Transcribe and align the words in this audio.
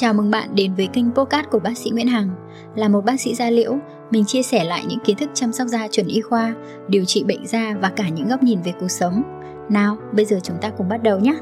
Chào 0.00 0.14
mừng 0.14 0.30
bạn 0.30 0.54
đến 0.54 0.74
với 0.74 0.88
kênh 0.92 1.14
podcast 1.14 1.46
của 1.50 1.58
bác 1.58 1.78
sĩ 1.78 1.90
Nguyễn 1.90 2.06
Hằng. 2.06 2.30
Là 2.76 2.88
một 2.88 3.04
bác 3.04 3.20
sĩ 3.20 3.34
da 3.34 3.50
liễu, 3.50 3.76
mình 4.10 4.24
chia 4.24 4.42
sẻ 4.42 4.64
lại 4.64 4.84
những 4.88 4.98
kiến 5.04 5.16
thức 5.16 5.30
chăm 5.34 5.52
sóc 5.52 5.68
da 5.68 5.88
chuẩn 5.88 6.06
y 6.06 6.20
khoa, 6.20 6.54
điều 6.88 7.04
trị 7.04 7.24
bệnh 7.24 7.46
da 7.46 7.74
và 7.80 7.92
cả 7.96 8.08
những 8.08 8.28
góc 8.28 8.42
nhìn 8.42 8.62
về 8.62 8.72
cuộc 8.80 8.88
sống. 8.88 9.22
Nào, 9.70 9.96
bây 10.12 10.24
giờ 10.24 10.40
chúng 10.42 10.56
ta 10.60 10.70
cùng 10.70 10.88
bắt 10.88 11.02
đầu 11.02 11.18
nhé. 11.18 11.34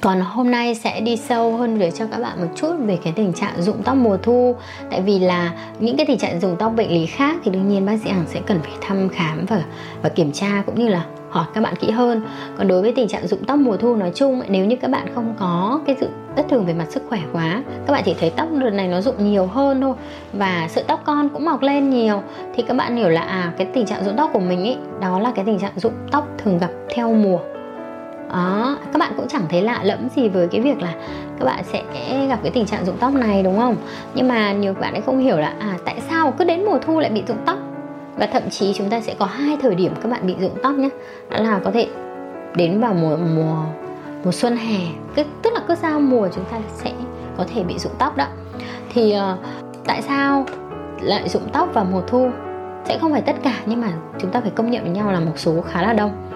Còn 0.00 0.20
hôm 0.20 0.50
nay 0.50 0.74
sẽ 0.74 1.00
đi 1.00 1.16
sâu 1.16 1.56
hơn 1.56 1.78
về 1.78 1.90
cho 1.90 2.06
các 2.06 2.20
bạn 2.20 2.40
một 2.40 2.48
chút 2.56 2.72
về 2.78 2.98
cái 3.04 3.12
tình 3.16 3.32
trạng 3.32 3.62
rụng 3.62 3.82
tóc 3.84 3.96
mùa 3.96 4.16
thu. 4.16 4.56
Tại 4.90 5.02
vì 5.02 5.18
là 5.18 5.52
những 5.78 5.96
cái 5.96 6.06
tình 6.06 6.18
trạng 6.18 6.40
rụng 6.40 6.56
tóc 6.58 6.72
bệnh 6.76 6.92
lý 6.92 7.06
khác 7.06 7.36
thì 7.44 7.50
đương 7.50 7.68
nhiên 7.68 7.86
bác 7.86 7.96
sĩ 8.04 8.10
Hằng 8.10 8.24
sẽ 8.26 8.40
cần 8.46 8.60
phải 8.62 8.72
thăm 8.80 9.08
khám 9.08 9.46
và, 9.48 9.64
và 10.02 10.08
kiểm 10.08 10.32
tra 10.32 10.62
cũng 10.66 10.74
như 10.74 10.88
là 10.88 11.04
hỏi 11.30 11.46
các 11.54 11.60
bạn 11.60 11.76
kỹ 11.76 11.90
hơn. 11.90 12.22
Còn 12.58 12.68
đối 12.68 12.82
với 12.82 12.92
tình 12.92 13.08
trạng 13.08 13.26
rụng 13.26 13.44
tóc 13.44 13.58
mùa 13.58 13.76
thu 13.76 13.96
nói 13.96 14.12
chung 14.14 14.42
nếu 14.48 14.64
như 14.64 14.76
các 14.76 14.90
bạn 14.90 15.06
không 15.14 15.34
có 15.38 15.80
cái 15.86 15.96
sự 16.00 16.08
bất 16.36 16.48
thường 16.48 16.66
về 16.66 16.74
mặt 16.74 16.86
sức 16.90 17.02
khỏe 17.08 17.20
quá 17.32 17.62
các 17.86 17.92
bạn 17.92 18.02
chỉ 18.06 18.14
thấy 18.20 18.30
tóc 18.30 18.48
đợt 18.58 18.70
này 18.70 18.88
nó 18.88 19.00
rụng 19.00 19.30
nhiều 19.30 19.46
hơn 19.46 19.80
thôi 19.80 19.94
và 20.32 20.68
sợi 20.70 20.84
tóc 20.86 21.00
con 21.04 21.28
cũng 21.28 21.44
mọc 21.44 21.62
lên 21.62 21.90
nhiều 21.90 22.22
thì 22.54 22.62
các 22.62 22.74
bạn 22.74 22.96
hiểu 22.96 23.08
là 23.08 23.20
à 23.20 23.52
cái 23.58 23.66
tình 23.74 23.86
trạng 23.86 24.04
rụng 24.04 24.14
tóc 24.16 24.30
của 24.32 24.40
mình 24.40 24.60
ấy 24.60 24.76
đó 25.00 25.18
là 25.18 25.32
cái 25.34 25.44
tình 25.44 25.58
trạng 25.58 25.72
rụng 25.76 25.92
tóc 26.10 26.28
thường 26.38 26.58
gặp 26.58 26.70
theo 26.94 27.14
mùa 27.14 27.38
đó 28.28 28.78
các 28.92 28.98
bạn 28.98 29.12
cũng 29.16 29.28
chẳng 29.28 29.42
thấy 29.48 29.62
lạ 29.62 29.80
lẫm 29.82 30.08
gì 30.16 30.28
với 30.28 30.48
cái 30.48 30.60
việc 30.60 30.82
là 30.82 30.94
các 31.38 31.44
bạn 31.44 31.64
sẽ 31.64 31.82
gặp 32.28 32.38
cái 32.42 32.52
tình 32.52 32.66
trạng 32.66 32.84
rụng 32.84 32.96
tóc 33.00 33.14
này 33.14 33.42
đúng 33.42 33.58
không? 33.58 33.76
Nhưng 34.14 34.28
mà 34.28 34.52
nhiều 34.52 34.74
bạn 34.74 34.92
ấy 34.92 35.02
không 35.02 35.18
hiểu 35.18 35.36
là 35.36 35.54
à 35.58 35.78
tại 35.84 36.00
sao 36.10 36.32
cứ 36.38 36.44
đến 36.44 36.64
mùa 36.64 36.78
thu 36.78 37.00
lại 37.00 37.10
bị 37.10 37.22
rụng 37.28 37.42
tóc? 37.46 37.58
Và 38.16 38.26
thậm 38.26 38.50
chí 38.50 38.72
chúng 38.72 38.90
ta 38.90 39.00
sẽ 39.00 39.14
có 39.18 39.26
hai 39.26 39.56
thời 39.62 39.74
điểm 39.74 39.94
các 40.02 40.10
bạn 40.10 40.26
bị 40.26 40.34
rụng 40.40 40.56
tóc 40.62 40.74
nhé 40.74 40.88
đó 41.30 41.38
là 41.38 41.60
có 41.64 41.70
thể 41.70 41.88
đến 42.54 42.80
vào 42.80 42.94
mùa 42.94 43.16
mùa 43.16 43.56
mùa 44.24 44.32
xuân 44.32 44.56
hè 44.56 44.78
tức 45.42 45.50
là 45.54 45.60
cứ 45.68 45.74
giao 45.74 46.00
mùa 46.00 46.28
chúng 46.34 46.44
ta 46.44 46.58
sẽ 46.74 46.90
có 47.36 47.44
thể 47.54 47.62
bị 47.62 47.78
rụng 47.78 47.92
tóc 47.98 48.16
đó. 48.16 48.26
Thì 48.92 49.14
uh, 49.16 49.38
tại 49.86 50.02
sao 50.02 50.44
lại 51.00 51.28
rụng 51.28 51.48
tóc 51.52 51.68
vào 51.74 51.84
mùa 51.84 52.02
thu? 52.06 52.30
Sẽ 52.84 52.98
không 52.98 53.12
phải 53.12 53.22
tất 53.22 53.36
cả 53.42 53.54
nhưng 53.66 53.80
mà 53.80 53.92
chúng 54.18 54.30
ta 54.30 54.40
phải 54.40 54.50
công 54.50 54.70
nhận 54.70 54.82
với 54.82 54.92
nhau 54.92 55.12
là 55.12 55.20
một 55.20 55.32
số 55.36 55.60
khá 55.60 55.82
là 55.82 55.92
đông 55.92 56.27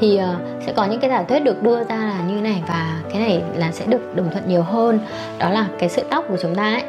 thì 0.00 0.20
uh, 0.20 0.62
sẽ 0.66 0.72
có 0.72 0.84
những 0.84 1.00
cái 1.00 1.10
giả 1.10 1.22
thuyết 1.22 1.40
được 1.40 1.62
đưa 1.62 1.84
ra 1.84 1.96
là 1.96 2.22
như 2.28 2.40
này 2.40 2.62
và 2.68 3.00
cái 3.12 3.22
này 3.22 3.42
là 3.54 3.72
sẽ 3.72 3.86
được 3.86 4.16
đồng 4.16 4.30
thuận 4.30 4.48
nhiều 4.48 4.62
hơn. 4.62 4.98
Đó 5.38 5.50
là 5.50 5.66
cái 5.78 5.88
sợi 5.88 6.04
tóc 6.10 6.24
của 6.28 6.36
chúng 6.42 6.54
ta 6.54 6.62
ấy 6.62 6.82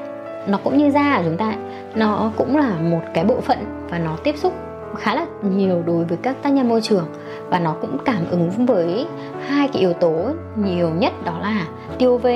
nó 0.48 0.60
cũng 0.64 0.78
như 0.78 0.92
da 0.92 1.18
của 1.18 1.24
chúng 1.24 1.38
ta 1.38 1.46
ấy, 1.46 1.58
nó 1.96 2.32
cũng 2.38 2.58
là 2.58 2.76
một 2.82 3.02
cái 3.14 3.24
bộ 3.24 3.42
phận 3.42 3.58
và 3.90 4.00
nó 4.00 4.18
tiếp 4.24 4.38
xúc 4.38 4.54
khá 4.98 5.16
là 5.16 5.26
nhiều 5.44 5.84
đối 5.86 6.04
với 6.04 6.18
các 6.22 6.36
tác 6.42 6.50
nhân 6.50 6.70
môi 6.70 6.82
trường 6.82 7.06
và 7.50 7.60
nó 7.60 7.76
cũng 7.82 7.98
cảm 8.06 8.26
ứng 8.32 8.50
với 8.50 9.06
hai 9.48 9.68
cái 9.68 9.82
yếu 9.82 9.94
tố 9.94 10.14
nhiều 10.56 10.90
nhất 10.90 11.14
đó 11.26 11.40
là 11.42 11.66
tiêu 11.98 12.14
UV 12.14 12.28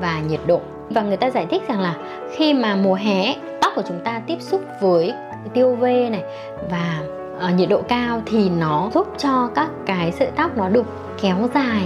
và 0.00 0.20
nhiệt 0.28 0.40
độ. 0.46 0.60
Và 0.90 1.02
người 1.02 1.16
ta 1.16 1.30
giải 1.30 1.46
thích 1.50 1.62
rằng 1.68 1.80
là 1.80 1.94
khi 2.36 2.54
mà 2.54 2.76
mùa 2.76 2.94
hè 2.94 3.34
tóc 3.60 3.72
của 3.76 3.82
chúng 3.88 4.00
ta 4.04 4.22
tiếp 4.26 4.36
xúc 4.40 4.60
với 4.80 5.12
tiêu 5.54 5.68
UV 5.68 5.82
này 5.82 6.22
và 6.70 7.00
uh, 7.36 7.54
nhiệt 7.56 7.68
độ 7.68 7.82
cao 7.88 8.22
thì 8.26 8.50
nó 8.50 8.90
giúp 8.94 9.06
cho 9.18 9.50
các 9.54 9.70
cái 9.86 10.12
sợi 10.12 10.28
tóc 10.36 10.56
nó 10.56 10.68
được 10.68 10.86
kéo 11.22 11.36
dài 11.54 11.82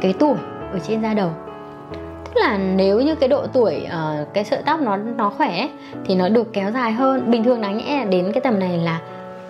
cái 0.00 0.14
tuổi 0.18 0.34
ở 0.72 0.78
trên 0.78 1.02
da 1.02 1.14
đầu. 1.14 1.30
Tức 2.24 2.40
là 2.40 2.58
nếu 2.58 3.00
như 3.00 3.14
cái 3.14 3.28
độ 3.28 3.46
tuổi 3.46 3.86
uh, 3.86 4.34
cái 4.34 4.44
sợi 4.44 4.62
tóc 4.66 4.80
nó 4.80 4.96
nó 4.96 5.30
khỏe 5.30 5.68
thì 6.04 6.14
nó 6.14 6.28
được 6.28 6.52
kéo 6.52 6.70
dài 6.70 6.92
hơn. 6.92 7.30
Bình 7.30 7.44
thường 7.44 7.60
đáng 7.60 7.78
nhẽ 7.78 8.06
đến 8.10 8.32
cái 8.32 8.40
tầm 8.40 8.58
này 8.58 8.78
là 8.78 9.00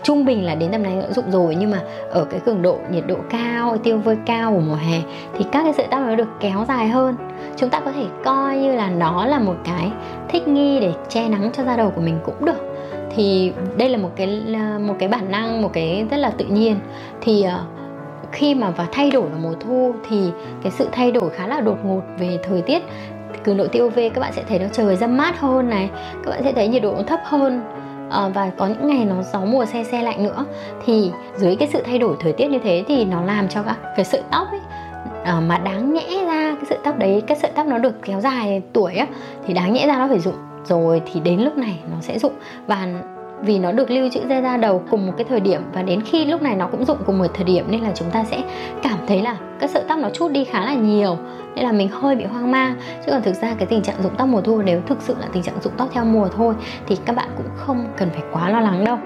trung 0.02 0.24
bình 0.24 0.44
là 0.44 0.54
đến 0.54 0.70
tầm 0.72 0.82
này 0.82 0.96
đã 1.02 1.08
dụng 1.10 1.30
rồi 1.30 1.56
nhưng 1.60 1.70
mà 1.70 1.80
ở 2.10 2.24
cái 2.24 2.40
cường 2.40 2.62
độ 2.62 2.78
nhiệt 2.90 3.04
độ 3.06 3.16
cao 3.30 3.76
tiêu 3.76 3.98
vơi 3.98 4.16
cao 4.26 4.52
của 4.52 4.60
mùa 4.60 4.74
hè 4.74 5.00
thì 5.38 5.44
các 5.52 5.62
cái 5.62 5.72
sợi 5.72 5.86
tóc 5.90 6.00
nó 6.06 6.14
được 6.14 6.28
kéo 6.40 6.64
dài 6.68 6.88
hơn. 6.88 7.16
Chúng 7.56 7.70
ta 7.70 7.80
có 7.80 7.92
thể 7.92 8.04
coi 8.24 8.58
như 8.58 8.72
là 8.72 8.90
nó 8.90 9.26
là 9.26 9.38
một 9.38 9.56
cái 9.64 9.92
thích 10.28 10.48
nghi 10.48 10.80
để 10.80 10.92
che 11.08 11.28
nắng 11.28 11.50
cho 11.52 11.64
da 11.64 11.76
đầu 11.76 11.90
của 11.90 12.00
mình 12.00 12.18
cũng 12.24 12.44
được 12.44 12.69
thì 13.16 13.52
đây 13.76 13.88
là 13.88 13.98
một 13.98 14.10
cái 14.16 14.42
một 14.80 14.94
cái 14.98 15.08
bản 15.08 15.30
năng 15.30 15.62
một 15.62 15.70
cái 15.72 16.06
rất 16.10 16.16
là 16.16 16.30
tự 16.30 16.44
nhiên. 16.44 16.76
Thì 17.20 17.42
ờ, 17.42 17.64
khi 18.32 18.54
mà 18.54 18.70
vào 18.70 18.86
thay 18.92 19.10
đổi 19.10 19.28
vào 19.28 19.38
mùa 19.42 19.54
thu 19.60 19.94
thì 20.08 20.30
cái 20.62 20.72
sự 20.72 20.88
thay 20.92 21.12
đổi 21.12 21.30
khá 21.30 21.46
là 21.46 21.60
đột 21.60 21.84
ngột 21.84 22.02
về 22.18 22.38
thời 22.42 22.62
tiết. 22.62 22.82
Cường 23.44 23.56
độ 23.56 23.66
tiêu 23.66 23.86
UV 23.86 23.98
các 24.14 24.20
bạn 24.20 24.32
sẽ 24.32 24.44
thấy 24.48 24.58
nó 24.58 24.66
trời 24.72 24.96
dâm 24.96 25.16
mát 25.16 25.40
hơn 25.40 25.70
này 25.70 25.90
các 26.24 26.30
bạn 26.30 26.40
sẽ 26.44 26.52
thấy 26.52 26.68
nhiệt 26.68 26.82
độ 26.82 26.94
nó 26.96 27.02
thấp 27.02 27.20
hơn. 27.24 27.60
À, 28.10 28.28
và 28.28 28.50
có 28.56 28.66
những 28.66 28.88
ngày 28.88 29.04
nó 29.04 29.22
gió 29.32 29.40
mùa 29.40 29.64
xe 29.64 29.84
xe 29.84 30.02
lạnh 30.02 30.24
nữa. 30.24 30.44
Thì 30.86 31.10
dưới 31.36 31.56
cái 31.56 31.68
sự 31.72 31.82
thay 31.86 31.98
đổi 31.98 32.16
thời 32.20 32.32
tiết 32.32 32.48
như 32.50 32.58
thế 32.58 32.84
thì 32.88 33.04
nó 33.04 33.22
làm 33.22 33.48
cho 33.48 33.62
các 33.62 33.76
cái 33.96 34.04
sợi 34.04 34.22
tóc 34.30 34.48
ấy 34.50 34.60
à, 35.24 35.40
mà 35.40 35.58
đáng 35.58 35.94
nhẽ 35.94 36.24
ra 36.26 36.54
cái 36.54 36.64
sợi 36.68 36.78
tóc 36.84 36.98
đấy 36.98 37.22
cái 37.26 37.36
sợi 37.36 37.50
tóc 37.54 37.66
nó 37.66 37.78
được 37.78 38.02
kéo 38.02 38.20
dài 38.20 38.62
tuổi 38.72 38.94
á 38.94 39.06
thì 39.46 39.54
đáng 39.54 39.72
nhẽ 39.72 39.86
ra 39.86 39.98
nó 39.98 40.08
phải 40.08 40.18
rụng 40.18 40.34
rồi 40.64 41.02
thì 41.12 41.20
đến 41.20 41.40
lúc 41.40 41.58
này 41.58 41.78
nó 41.90 41.96
sẽ 42.00 42.18
rụng. 42.18 42.32
Và 42.66 42.88
vì 43.42 43.58
nó 43.58 43.72
được 43.72 43.90
lưu 43.90 44.08
trữ 44.12 44.28
ra 44.28 44.42
da 44.42 44.56
đầu 44.56 44.82
cùng 44.90 45.06
một 45.06 45.12
cái 45.16 45.24
thời 45.28 45.40
điểm 45.40 45.62
và 45.72 45.82
đến 45.82 46.00
khi 46.00 46.24
lúc 46.24 46.42
này 46.42 46.56
nó 46.56 46.66
cũng 46.66 46.84
dụng 46.84 46.98
cùng 47.06 47.18
một 47.18 47.26
thời 47.34 47.44
điểm 47.44 47.64
nên 47.70 47.80
là 47.80 47.92
chúng 47.94 48.10
ta 48.10 48.24
sẽ 48.24 48.42
cảm 48.82 48.98
thấy 49.06 49.22
là 49.22 49.36
các 49.60 49.70
sợi 49.70 49.82
tóc 49.88 49.98
nó 49.98 50.08
chút 50.10 50.32
đi 50.32 50.44
khá 50.44 50.60
là 50.64 50.74
nhiều. 50.74 51.16
Nên 51.54 51.64
là 51.64 51.72
mình 51.72 51.88
hơi 51.88 52.16
bị 52.16 52.24
hoang 52.24 52.50
mang. 52.50 52.74
Chứ 53.06 53.12
còn 53.12 53.22
thực 53.22 53.34
ra 53.34 53.54
cái 53.58 53.66
tình 53.66 53.82
trạng 53.82 54.02
rụng 54.02 54.12
tóc 54.18 54.28
mùa 54.28 54.40
thu 54.40 54.62
nếu 54.62 54.80
thực 54.86 55.02
sự 55.02 55.16
là 55.20 55.26
tình 55.32 55.42
trạng 55.42 55.60
rụng 55.60 55.72
tóc 55.76 55.88
theo 55.92 56.04
mùa 56.04 56.28
thôi 56.36 56.54
thì 56.86 56.96
các 57.04 57.16
bạn 57.16 57.28
cũng 57.36 57.46
không 57.56 57.86
cần 57.96 58.10
phải 58.10 58.22
quá 58.32 58.50
lo 58.50 58.60
lắng 58.60 58.84
đâu. 58.84 58.98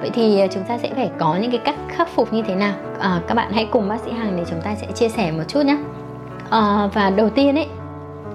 Vậy 0.00 0.10
thì 0.12 0.40
ờ, 0.40 0.46
chúng 0.50 0.64
ta 0.64 0.78
sẽ 0.78 0.90
phải 0.94 1.10
có 1.18 1.36
những 1.36 1.50
cái 1.50 1.60
cách 1.64 1.76
khắc 1.88 2.08
phục 2.08 2.32
như 2.32 2.42
thế 2.42 2.54
nào? 2.54 2.74
À, 2.98 3.20
các 3.26 3.34
bạn 3.34 3.52
hãy 3.52 3.68
cùng 3.70 3.88
bác 3.88 4.00
sĩ 4.00 4.12
hằng 4.12 4.36
để 4.36 4.44
chúng 4.50 4.60
ta 4.60 4.74
sẽ 4.74 4.86
chia 4.94 5.08
sẻ 5.08 5.32
một 5.32 5.44
chút 5.48 5.66
nhé. 5.66 5.76
À, 6.50 6.88
và 6.94 7.10
đầu 7.10 7.28
tiên 7.28 7.54
ấy 7.54 7.66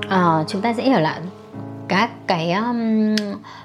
à, 0.10 0.44
chúng 0.48 0.62
ta 0.62 0.74
sẽ 0.74 0.84
hiểu 0.84 1.00
là 1.00 1.20
các 1.88 2.10
cái 2.28 2.52
um, 2.52 3.16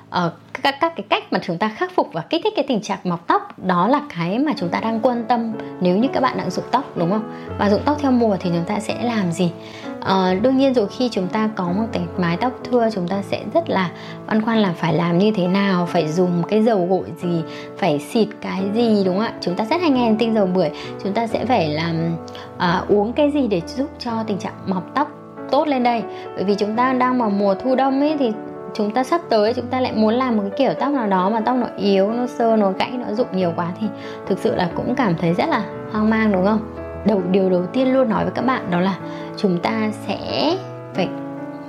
uh, 0.09 0.33
các 0.63 0.75
các 0.81 0.93
cái 0.97 1.07
cách 1.09 1.33
mà 1.33 1.39
chúng 1.43 1.59
ta 1.59 1.69
khắc 1.69 1.93
phục 1.95 2.09
và 2.13 2.21
kích 2.21 2.41
thích 2.45 2.53
cái 2.57 2.65
tình 2.69 2.81
trạng 2.81 2.99
mọc 3.05 3.27
tóc 3.27 3.59
đó 3.59 3.89
là 3.89 4.01
cái 4.17 4.39
mà 4.39 4.53
chúng 4.57 4.69
ta 4.69 4.81
đang 4.81 5.01
quan 5.01 5.25
tâm 5.29 5.53
nếu 5.81 5.97
như 5.97 6.09
các 6.13 6.21
bạn 6.21 6.37
đang 6.37 6.51
rụng 6.51 6.65
tóc 6.71 6.97
đúng 6.97 7.11
không? 7.11 7.33
Và 7.59 7.71
rụng 7.71 7.81
tóc 7.85 7.97
theo 8.01 8.11
mùa 8.11 8.37
thì 8.41 8.51
chúng 8.51 8.65
ta 8.65 8.81
sẽ 8.81 9.03
làm 9.03 9.33
gì? 9.33 9.53
Uh, 10.01 10.43
đương 10.43 10.57
nhiên 10.57 10.75
rồi 10.75 10.89
khi 10.89 11.09
chúng 11.13 11.29
ta 11.29 11.51
có 11.57 11.65
một 11.65 11.87
cái 11.93 12.03
mái 12.19 12.37
tóc 12.37 12.53
thưa 12.71 12.89
chúng 12.95 13.09
ta 13.09 13.23
sẽ 13.23 13.45
rất 13.55 13.71
là 13.71 13.91
băn 14.27 14.43
khoăn 14.43 14.59
là 14.59 14.73
phải 14.73 14.95
làm 14.95 15.19
như 15.19 15.33
thế 15.37 15.47
nào 15.47 15.87
phải 15.87 16.13
dùng 16.13 16.43
cái 16.49 16.63
dầu 16.63 16.87
gội 16.91 17.13
gì 17.23 17.43
phải 17.79 17.99
xịt 17.99 18.29
cái 18.41 18.63
gì 18.75 19.03
đúng 19.05 19.17
không 19.17 19.27
ạ? 19.27 19.33
Chúng 19.41 19.55
ta 19.55 19.65
rất 19.65 19.81
hay 19.81 19.91
nghe 19.91 20.15
tinh 20.19 20.35
dầu 20.35 20.47
bưởi 20.47 20.71
chúng 21.03 21.13
ta 21.13 21.27
sẽ 21.27 21.45
phải 21.47 21.69
làm 21.69 22.17
uh, 22.57 22.89
uống 22.89 23.13
cái 23.13 23.31
gì 23.31 23.49
để 23.49 23.63
giúp 23.67 23.91
cho 23.99 24.13
tình 24.27 24.39
trạng 24.39 24.55
mọc 24.67 24.95
tóc 24.95 25.22
tốt 25.53 25.69
lên 25.69 25.83
đây. 25.83 26.03
Bởi 26.35 26.45
vì 26.45 26.55
chúng 26.55 26.77
ta 26.77 26.93
đang 26.93 27.19
vào 27.19 27.31
mùa 27.31 27.55
thu 27.55 27.75
đông 27.75 28.01
ấy, 28.01 28.17
thì 28.19 28.33
chúng 28.75 28.91
ta 28.91 29.05
sắp 29.05 29.21
tới 29.29 29.55
chúng 29.55 29.67
ta 29.67 29.81
lại 29.81 29.93
muốn 29.93 30.15
làm 30.15 30.37
một 30.37 30.43
cái 30.43 30.59
kiểu 30.59 30.75
tóc 30.81 30.93
nào 30.93 31.07
đó 31.07 31.31
mà 31.31 31.41
tóc 31.41 31.57
nó 31.57 31.67
yếu, 31.77 32.13
nó 32.13 32.27
sơ, 32.27 32.57
nó 32.57 32.73
gãy, 32.79 32.91
nó 32.91 33.15
rụng 33.15 33.27
nhiều 33.33 33.53
quá 33.57 33.67
thì 33.81 33.87
thực 34.27 34.39
sự 34.39 34.55
là 34.55 34.71
cũng 34.75 34.95
cảm 34.95 35.15
thấy 35.21 35.35
rất 35.35 35.49
là 35.49 35.63
hoang 35.93 36.11
mang, 36.11 36.33
đúng 36.33 36.45
không? 36.45 36.61
Đầu, 37.07 37.23
điều 37.31 37.51
đầu 37.51 37.67
tiên 37.73 37.95
luôn 37.95 38.09
nói 38.09 38.25
với 38.25 38.33
các 38.35 38.45
bạn 38.45 38.71
đó 38.71 38.81
là 38.81 38.95
chúng 39.37 39.59
ta 39.59 39.91
sẽ 40.07 40.57
phải 40.95 41.09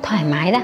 thoải 0.04 0.24
mái 0.32 0.52
ra 0.52 0.62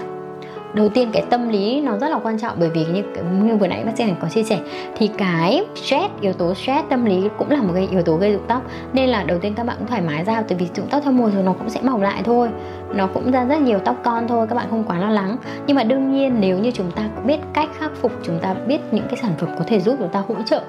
đầu 0.73 0.89
tiên 0.89 1.09
cái 1.13 1.23
tâm 1.29 1.49
lý 1.49 1.81
nó 1.81 1.97
rất 1.97 2.09
là 2.09 2.19
quan 2.23 2.39
trọng, 2.39 2.55
bởi 2.59 2.69
vì 2.69 2.85
như 2.85 3.03
như 3.43 3.55
vừa 3.55 3.67
nãy 3.67 3.83
bác 3.85 3.97
sĩ 3.97 4.03
có 4.21 4.27
chia 4.29 4.43
sẻ, 4.43 4.59
thì 4.97 5.09
cái 5.17 5.65
stress, 5.75 6.13
yếu 6.21 6.33
tố 6.33 6.53
stress, 6.53 6.89
tâm 6.89 7.05
lý 7.05 7.29
cũng 7.37 7.51
là 7.51 7.61
một 7.61 7.71
cái 7.73 7.87
yếu 7.91 8.01
tố 8.01 8.15
gây 8.15 8.33
rụng 8.33 8.43
tóc. 8.47 8.61
Nên 8.93 9.09
là 9.09 9.23
đầu 9.23 9.39
tiên 9.39 9.53
các 9.55 9.65
bạn 9.65 9.75
cũng 9.79 9.87
thoải 9.87 10.01
mái 10.01 10.23
ra, 10.23 10.41
tại 10.41 10.57
vì 10.57 10.67
rụng 10.75 10.87
tóc 10.89 11.01
theo 11.03 11.13
mùa 11.13 11.29
rồi 11.29 11.43
nó 11.43 11.53
cũng 11.53 11.69
sẽ 11.69 11.81
mọc 11.81 12.01
lại 12.01 12.21
thôi. 12.25 12.49
Nó 12.93 13.07
cũng 13.07 13.31
ra 13.31 13.45
rất 13.45 13.61
nhiều 13.61 13.79
tóc 13.79 13.95
con 14.03 14.27
thôi, 14.27 14.47
các 14.47 14.55
bạn 14.55 14.67
không 14.69 14.83
quá 14.83 14.99
lo 14.99 15.09
lắng. 15.09 15.37
Nhưng 15.67 15.75
mà 15.75 15.83
đương 15.83 16.11
nhiên, 16.11 16.35
nếu 16.39 16.57
như 16.57 16.71
chúng 16.71 16.91
ta 16.91 17.09
biết 17.25 17.39
cách 17.53 17.69
khắc 17.79 17.91
phục, 17.95 18.11
chúng 18.23 18.39
ta 18.39 18.53
biết 18.53 18.81
những 18.91 19.05
cái 19.07 19.17
sản 19.21 19.31
phẩm 19.37 19.49
có 19.57 19.63
thể 19.67 19.79
giúp 19.79 19.95
chúng 19.99 20.09
ta 20.09 20.23
hỗ 20.27 20.35
trợ 20.45 20.61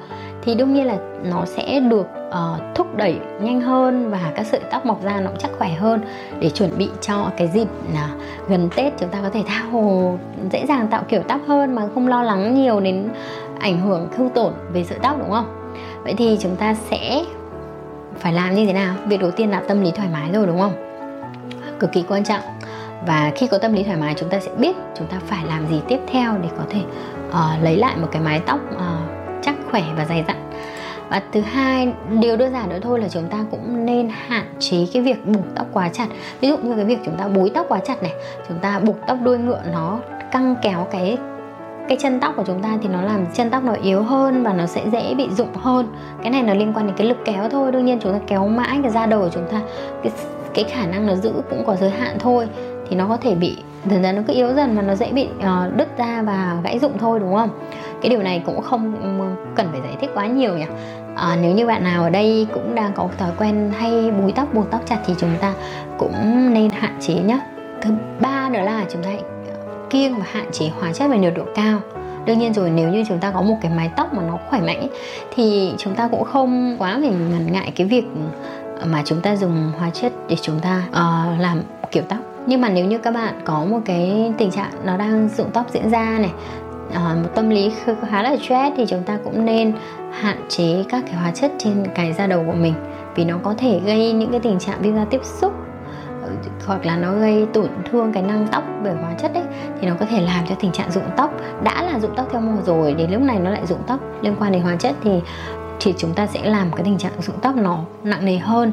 thì 0.42 0.54
đương 0.54 0.74
nhiên 0.74 0.86
là 0.86 0.98
nó 1.24 1.44
sẽ 1.44 1.80
được 1.80 2.06
uh, 2.28 2.74
thúc 2.74 2.96
đẩy 2.96 3.18
nhanh 3.40 3.60
hơn 3.60 4.10
và 4.10 4.32
các 4.36 4.46
sợi 4.46 4.60
tóc 4.70 4.86
mọc 4.86 5.02
ra 5.02 5.20
nó 5.20 5.30
cũng 5.30 5.38
chắc 5.38 5.50
khỏe 5.58 5.68
hơn 5.68 6.00
để 6.40 6.50
chuẩn 6.50 6.78
bị 6.78 6.88
cho 7.00 7.30
cái 7.36 7.48
dịp 7.48 7.68
là 7.94 8.08
gần 8.48 8.68
tết 8.76 8.92
chúng 8.98 9.08
ta 9.08 9.18
có 9.22 9.30
thể 9.30 9.42
tha 9.46 9.60
hồ 9.72 10.18
dễ 10.52 10.66
dàng 10.66 10.88
tạo 10.88 11.02
kiểu 11.08 11.22
tóc 11.28 11.40
hơn 11.46 11.74
mà 11.74 11.82
không 11.94 12.08
lo 12.08 12.22
lắng 12.22 12.54
nhiều 12.54 12.80
đến 12.80 13.08
ảnh 13.58 13.80
hưởng 13.80 14.08
hư 14.16 14.28
tổn 14.34 14.52
về 14.72 14.84
sợi 14.84 14.98
tóc 15.02 15.18
đúng 15.18 15.30
không? 15.30 15.72
Vậy 16.02 16.14
thì 16.18 16.38
chúng 16.40 16.56
ta 16.56 16.74
sẽ 16.74 17.24
phải 18.18 18.32
làm 18.32 18.54
như 18.54 18.66
thế 18.66 18.72
nào? 18.72 18.94
Việc 19.06 19.20
đầu 19.20 19.30
tiên 19.30 19.50
là 19.50 19.62
tâm 19.68 19.82
lý 19.82 19.90
thoải 19.90 20.08
mái 20.12 20.32
rồi 20.32 20.46
đúng 20.46 20.60
không? 20.60 20.72
Cực 21.78 21.92
kỳ 21.92 22.04
quan 22.08 22.24
trọng. 22.24 22.40
Và 23.06 23.32
khi 23.36 23.46
có 23.46 23.58
tâm 23.58 23.72
lý 23.72 23.82
thoải 23.82 23.96
mái 23.96 24.14
chúng 24.16 24.28
ta 24.28 24.40
sẽ 24.40 24.50
biết 24.58 24.76
chúng 24.94 25.06
ta 25.06 25.16
phải 25.26 25.44
làm 25.46 25.68
gì 25.68 25.80
tiếp 25.88 25.98
theo 26.06 26.34
để 26.42 26.48
có 26.58 26.64
thể 26.70 26.80
uh, 27.28 27.64
lấy 27.64 27.76
lại 27.76 27.96
một 28.00 28.08
cái 28.12 28.22
mái 28.22 28.40
tóc 28.46 28.58
uh, 28.74 29.19
khỏe 29.70 29.82
và 29.96 30.04
dày 30.04 30.24
dặn. 30.28 30.36
Và 31.10 31.22
thứ 31.32 31.40
hai 31.40 31.92
điều 32.20 32.36
đơn 32.36 32.52
giản 32.52 32.68
nữa 32.68 32.78
thôi 32.82 33.00
là 33.00 33.08
chúng 33.08 33.28
ta 33.28 33.38
cũng 33.50 33.86
nên 33.86 34.10
hạn 34.26 34.44
chế 34.58 34.86
cái 34.92 35.02
việc 35.02 35.26
buộc 35.26 35.44
tóc 35.54 35.66
quá 35.72 35.88
chặt. 35.88 36.06
Ví 36.40 36.48
dụ 36.48 36.56
như 36.56 36.76
cái 36.76 36.84
việc 36.84 36.98
chúng 37.04 37.16
ta 37.16 37.28
búi 37.28 37.50
tóc 37.54 37.66
quá 37.68 37.80
chặt 37.84 38.02
này 38.02 38.12
chúng 38.48 38.58
ta 38.58 38.78
buộc 38.78 38.96
tóc 39.06 39.18
đuôi 39.24 39.38
ngựa 39.38 39.62
nó 39.72 39.98
căng 40.32 40.54
kéo 40.62 40.86
cái 40.90 41.18
cái 41.88 41.98
chân 42.00 42.20
tóc 42.20 42.32
của 42.36 42.44
chúng 42.46 42.62
ta 42.62 42.78
thì 42.82 42.88
nó 42.88 43.02
làm 43.02 43.26
chân 43.34 43.50
tóc 43.50 43.64
nó 43.64 43.72
yếu 43.82 44.02
hơn 44.02 44.42
và 44.42 44.52
nó 44.52 44.66
sẽ 44.66 44.82
dễ 44.92 45.14
bị 45.14 45.28
rụng 45.30 45.54
hơn. 45.54 45.86
Cái 46.22 46.30
này 46.30 46.42
nó 46.42 46.54
liên 46.54 46.72
quan 46.72 46.86
đến 46.86 46.96
cái 46.96 47.06
lực 47.06 47.18
kéo 47.24 47.48
thôi 47.50 47.72
đương 47.72 47.84
nhiên 47.84 47.98
chúng 48.02 48.12
ta 48.12 48.18
kéo 48.26 48.48
mãi 48.48 48.78
cái 48.82 48.90
da 48.90 49.06
đầu 49.06 49.20
của 49.20 49.30
chúng 49.32 49.48
ta 49.50 49.60
cái 50.02 50.12
cái 50.54 50.64
khả 50.64 50.86
năng 50.86 51.06
nó 51.06 51.14
giữ 51.14 51.32
cũng 51.50 51.64
có 51.66 51.76
giới 51.76 51.90
hạn 51.90 52.16
thôi 52.18 52.48
thì 52.88 52.96
nó 52.96 53.06
có 53.08 53.16
thể 53.16 53.34
bị 53.34 53.56
dần 53.90 54.02
dần 54.02 54.16
nó 54.16 54.22
cứ 54.26 54.34
yếu 54.34 54.54
dần 54.54 54.76
và 54.76 54.82
nó 54.82 54.94
dễ 54.94 55.12
bị 55.12 55.28
uh, 55.38 55.76
đứt 55.76 55.98
ra 55.98 56.22
và 56.22 56.56
gãy 56.64 56.78
rụng 56.78 56.98
thôi 56.98 57.18
đúng 57.20 57.34
không? 57.34 57.50
Cái 58.02 58.10
điều 58.10 58.22
này 58.22 58.42
cũng 58.46 58.62
không 58.62 58.94
cần 59.56 59.68
phải 59.72 59.80
giải 59.80 59.96
thích 60.00 60.10
quá 60.14 60.26
nhiều 60.26 60.58
nhỉ? 60.58 60.66
À, 61.16 61.36
nếu 61.42 61.54
như 61.54 61.66
bạn 61.66 61.84
nào 61.84 62.02
ở 62.02 62.10
đây 62.10 62.46
cũng 62.54 62.74
đang 62.74 62.92
có 62.92 63.08
thói 63.18 63.30
quen 63.38 63.72
hay 63.78 64.10
búi 64.10 64.32
tóc 64.32 64.54
buộc 64.54 64.70
tóc 64.70 64.80
chặt 64.86 64.98
thì 65.06 65.14
chúng 65.18 65.36
ta 65.40 65.54
cũng 65.98 66.54
nên 66.54 66.70
hạn 66.70 66.96
chế 67.00 67.14
nhé 67.14 67.40
thứ 67.82 67.90
ba 68.20 68.48
nữa 68.48 68.62
là 68.62 68.84
chúng 68.92 69.02
ta 69.02 69.08
hãy 69.08 69.22
kiêng 69.90 70.14
và 70.18 70.24
hạn 70.32 70.46
chế 70.52 70.70
hóa 70.80 70.92
chất 70.92 71.08
về 71.08 71.18
nhiệt 71.18 71.34
độ 71.36 71.44
cao. 71.54 71.78
Đương 72.24 72.38
nhiên 72.38 72.54
rồi 72.54 72.70
nếu 72.70 72.88
như 72.88 73.04
chúng 73.08 73.18
ta 73.18 73.30
có 73.30 73.42
một 73.42 73.56
cái 73.62 73.72
mái 73.76 73.90
tóc 73.96 74.14
mà 74.14 74.22
nó 74.22 74.38
khỏe 74.50 74.60
mạnh 74.60 74.86
thì 75.34 75.74
chúng 75.78 75.94
ta 75.94 76.08
cũng 76.08 76.24
không 76.24 76.76
quá 76.78 76.98
phải 77.00 77.10
ngần 77.10 77.52
ngại 77.52 77.72
cái 77.76 77.86
việc 77.86 78.04
ờ, 78.80 78.86
mà 78.86 79.02
chúng 79.04 79.20
ta 79.20 79.36
dùng 79.36 79.72
hóa 79.78 79.90
chất 79.90 80.12
để 80.28 80.36
chúng 80.42 80.60
ta 80.60 80.82
uh, 80.88 81.40
làm 81.40 81.62
kiểu 81.90 82.02
tóc. 82.08 82.18
Nhưng 82.46 82.60
mà 82.60 82.68
nếu 82.68 82.84
như 82.84 82.98
các 82.98 83.14
bạn 83.14 83.34
có 83.44 83.64
một 83.64 83.78
cái 83.84 84.32
tình 84.38 84.50
trạng 84.50 84.70
nó 84.84 84.96
đang 84.96 85.28
rụng 85.28 85.50
tóc 85.52 85.66
diễn 85.72 85.90
ra 85.90 86.18
này 86.18 86.30
uh, 86.90 87.22
một 87.22 87.30
tâm 87.34 87.50
lý 87.50 87.72
khá 88.10 88.22
là 88.22 88.36
stress 88.36 88.76
thì 88.76 88.86
chúng 88.86 89.02
ta 89.02 89.18
cũng 89.24 89.44
nên 89.44 89.72
hạn 90.10 90.36
chế 90.48 90.84
các 90.88 91.04
cái 91.06 91.14
hóa 91.14 91.30
chất 91.30 91.52
trên 91.58 91.86
cái 91.94 92.12
da 92.12 92.26
đầu 92.26 92.44
của 92.46 92.52
mình 92.52 92.74
vì 93.14 93.24
nó 93.24 93.38
có 93.42 93.54
thể 93.58 93.80
gây 93.84 94.12
những 94.12 94.30
cái 94.30 94.40
tình 94.40 94.58
trạng 94.58 94.82
viêm 94.82 94.94
da 94.94 95.04
tiếp 95.04 95.20
xúc 95.24 95.52
ờ, 96.22 96.30
hoặc 96.66 96.86
là 96.86 96.96
nó 96.96 97.14
gây 97.14 97.46
tổn 97.52 97.68
thương 97.90 98.12
cái 98.12 98.22
năng 98.22 98.48
tóc 98.52 98.64
bởi 98.84 98.94
hóa 98.94 99.14
chất 99.14 99.34
ấy 99.34 99.44
thì 99.80 99.88
nó 99.88 99.94
có 100.00 100.06
thể 100.06 100.20
làm 100.20 100.46
cho 100.48 100.54
tình 100.54 100.72
trạng 100.72 100.90
rụng 100.90 101.04
tóc. 101.16 101.34
Đã 101.64 101.82
là 101.82 101.98
rụng 102.00 102.14
tóc 102.16 102.28
theo 102.32 102.40
mùa 102.40 102.62
rồi 102.66 102.94
đến 102.94 103.10
lúc 103.10 103.22
này 103.22 103.38
nó 103.38 103.50
lại 103.50 103.66
rụng 103.66 103.82
tóc. 103.86 104.00
Liên 104.22 104.34
quan 104.38 104.52
đến 104.52 104.62
hóa 104.62 104.76
chất 104.76 104.94
thì 105.04 105.10
thì 105.80 105.94
chúng 105.98 106.14
ta 106.14 106.26
sẽ 106.26 106.44
làm 106.44 106.72
cái 106.72 106.84
tình 106.84 106.98
trạng 106.98 107.12
rụng 107.20 107.36
tóc 107.42 107.56
nó 107.56 107.84
nặng 108.04 108.24
nề 108.24 108.38
hơn. 108.38 108.72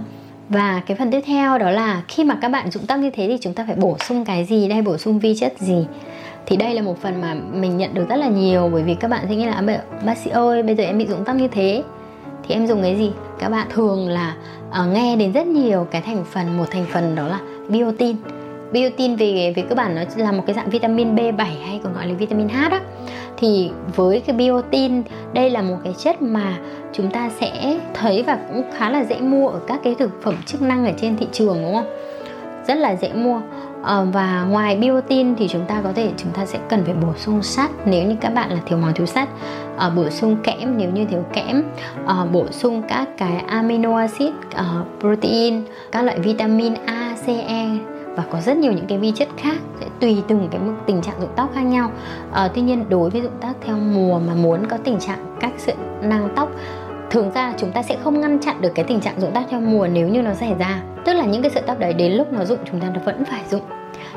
Và 0.49 0.81
cái 0.85 0.97
phần 0.97 1.11
tiếp 1.11 1.21
theo 1.25 1.57
đó 1.57 1.69
là 1.69 2.01
khi 2.07 2.23
mà 2.23 2.37
các 2.41 2.49
bạn 2.49 2.71
rụng 2.71 2.85
tóc 2.87 2.99
như 2.99 3.09
thế 3.09 3.27
thì 3.27 3.37
chúng 3.41 3.53
ta 3.53 3.63
phải 3.67 3.75
bổ 3.75 3.97
sung 3.97 4.25
cái 4.25 4.45
gì 4.45 4.67
đây? 4.67 4.81
Bổ 4.81 4.97
sung 4.97 5.19
vi 5.19 5.35
chất 5.35 5.53
gì? 5.59 5.87
Thì 6.47 6.57
đây 6.57 6.73
là 6.73 6.81
một 6.81 7.01
phần 7.01 7.21
mà 7.21 7.33
mình 7.53 7.77
nhận 7.77 7.93
được 7.93 8.09
rất 8.09 8.15
là 8.15 8.27
nhiều 8.27 8.69
bởi 8.73 8.83
vì 8.83 8.95
các 8.95 9.07
bạn 9.07 9.25
sẽ 9.29 9.35
nghĩ 9.35 9.45
là 9.45 9.53
à, 9.53 9.81
bác 10.05 10.17
sĩ 10.17 10.29
ơi 10.29 10.63
bây 10.63 10.75
giờ 10.75 10.83
em 10.83 10.97
bị 10.97 11.05
rụng 11.05 11.23
tóc 11.25 11.35
như 11.35 11.47
thế. 11.47 11.83
Thì 12.43 12.55
em 12.55 12.67
dùng 12.67 12.81
cái 12.81 12.95
gì? 12.95 13.11
Các 13.39 13.49
bạn 13.49 13.67
thường 13.69 14.09
là 14.09 14.35
uh, 14.69 14.93
nghe 14.93 15.15
đến 15.15 15.31
rất 15.31 15.47
nhiều 15.47 15.87
cái 15.91 16.01
thành 16.01 16.25
phần 16.31 16.57
một 16.57 16.65
thành 16.71 16.85
phần 16.93 17.15
đó 17.15 17.27
là 17.27 17.39
biotin. 17.69 18.15
Biotin 18.71 19.15
về 19.15 19.53
về 19.55 19.63
cơ 19.69 19.75
bản 19.75 19.95
nó 19.95 20.01
là 20.15 20.31
một 20.31 20.43
cái 20.47 20.53
dạng 20.53 20.69
vitamin 20.69 21.15
B7 21.15 21.37
hay 21.37 21.79
còn 21.83 21.93
gọi 21.93 22.07
là 22.07 22.13
vitamin 22.13 22.49
H 22.49 22.69
đó. 22.69 22.79
Thì 23.37 23.71
với 23.95 24.19
cái 24.19 24.35
biotin 24.35 25.03
đây 25.33 25.49
là 25.49 25.61
một 25.61 25.77
cái 25.83 25.93
chất 25.97 26.21
mà 26.21 26.57
chúng 26.93 27.11
ta 27.11 27.29
sẽ 27.39 27.79
thấy 27.93 28.23
và 28.23 28.37
cũng 28.47 28.63
khá 28.77 28.89
là 28.89 29.03
dễ 29.03 29.19
mua 29.19 29.47
ở 29.47 29.59
các 29.67 29.79
cái 29.83 29.95
thực 29.95 30.21
phẩm 30.21 30.35
chức 30.45 30.61
năng 30.61 30.85
ở 30.85 30.91
trên 31.01 31.17
thị 31.17 31.27
trường 31.31 31.61
đúng 31.61 31.73
không? 31.73 31.89
Rất 32.67 32.75
là 32.75 32.95
dễ 32.95 33.13
mua 33.13 33.41
à, 33.87 34.03
và 34.13 34.43
ngoài 34.43 34.75
biotin 34.75 35.35
thì 35.35 35.47
chúng 35.47 35.65
ta 35.65 35.81
có 35.83 35.93
thể 35.95 36.11
chúng 36.17 36.31
ta 36.31 36.45
sẽ 36.45 36.59
cần 36.69 36.85
phải 36.85 36.93
bổ 36.93 37.13
sung 37.15 37.43
sắt 37.43 37.71
nếu 37.85 38.07
như 38.07 38.15
các 38.21 38.29
bạn 38.29 38.49
là 38.49 38.59
thiếu 38.65 38.77
máu 38.77 38.91
thiếu 38.91 39.05
sắt. 39.05 39.29
À, 39.77 39.89
bổ 39.89 40.09
sung 40.09 40.37
kẽm 40.43 40.77
nếu 40.77 40.91
như 40.91 41.05
thiếu 41.05 41.23
kẽm. 41.33 41.63
À, 42.05 42.25
bổ 42.31 42.47
sung 42.51 42.83
các 42.89 43.07
cái 43.17 43.37
amino 43.37 43.97
acid 43.97 44.33
à, 44.55 44.65
protein 44.99 45.63
các 45.91 46.01
loại 46.01 46.19
vitamin 46.19 46.73
A, 46.85 47.15
C, 47.25 47.27
E 47.27 47.69
và 48.15 48.23
có 48.31 48.41
rất 48.41 48.57
nhiều 48.57 48.71
những 48.71 48.87
cái 48.87 48.97
vi 48.97 49.11
chất 49.11 49.27
khác 49.37 49.57
sẽ 49.79 49.85
tùy 49.99 50.23
từng 50.27 50.47
cái 50.51 50.61
mức 50.61 50.73
tình 50.85 51.01
trạng 51.01 51.19
rụng 51.19 51.31
tóc 51.35 51.49
khác 51.53 51.61
nhau. 51.61 51.91
À, 52.31 52.49
tuy 52.53 52.61
nhiên 52.61 52.85
đối 52.89 53.09
với 53.09 53.21
rụng 53.21 53.37
tóc 53.41 53.51
theo 53.65 53.77
mùa 53.77 54.19
mà 54.19 54.33
muốn 54.33 54.65
có 54.65 54.77
tình 54.77 54.99
trạng 54.99 55.35
các 55.39 55.51
sự 55.57 55.73
năng 56.01 56.29
tóc 56.35 56.49
thường 57.09 57.31
ra 57.31 57.53
chúng 57.57 57.71
ta 57.71 57.83
sẽ 57.83 57.97
không 58.03 58.21
ngăn 58.21 58.39
chặn 58.39 58.61
được 58.61 58.71
cái 58.75 58.85
tình 58.85 58.99
trạng 58.99 59.19
rụng 59.19 59.31
tóc 59.33 59.43
theo 59.49 59.59
mùa 59.59 59.87
nếu 59.87 60.07
như 60.07 60.21
nó 60.21 60.33
xảy 60.33 60.53
ra. 60.59 60.81
Tức 61.05 61.13
là 61.13 61.25
những 61.25 61.41
cái 61.41 61.51
sợi 61.51 61.63
tóc 61.67 61.79
đấy 61.79 61.93
đến 61.93 62.13
lúc 62.13 62.33
nó 62.33 62.45
rụng 62.45 62.59
chúng 62.71 62.79
ta 62.79 62.87
vẫn 63.05 63.25
phải 63.25 63.41
rụng. 63.49 63.61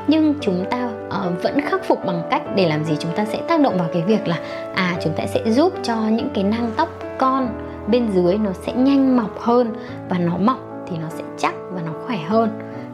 Nhưng 0.07 0.33
chúng 0.41 0.65
ta 0.69 0.89
uh, 1.07 1.43
vẫn 1.43 1.61
khắc 1.61 1.83
phục 1.85 2.05
bằng 2.05 2.21
cách 2.29 2.41
để 2.55 2.69
làm 2.69 2.83
gì? 2.83 2.95
Chúng 2.99 3.11
ta 3.15 3.25
sẽ 3.25 3.39
tác 3.47 3.61
động 3.61 3.77
vào 3.77 3.87
cái 3.93 4.01
việc 4.01 4.27
là 4.27 4.39
à 4.75 4.95
chúng 5.03 5.13
ta 5.13 5.25
sẽ 5.25 5.51
giúp 5.51 5.73
cho 5.83 5.95
những 5.95 6.29
cái 6.33 6.43
nang 6.43 6.71
tóc 6.77 6.89
con 7.17 7.49
bên 7.87 8.11
dưới 8.11 8.37
nó 8.37 8.51
sẽ 8.65 8.73
nhanh 8.73 9.17
mọc 9.17 9.39
hơn 9.39 9.75
và 10.09 10.17
nó 10.17 10.37
mọc 10.37 10.57
thì 10.87 10.97
nó 10.97 11.07
sẽ 11.09 11.23
chắc 11.37 11.53
và 11.71 11.81
nó 11.85 11.91
khỏe 12.05 12.17
hơn. 12.27 12.49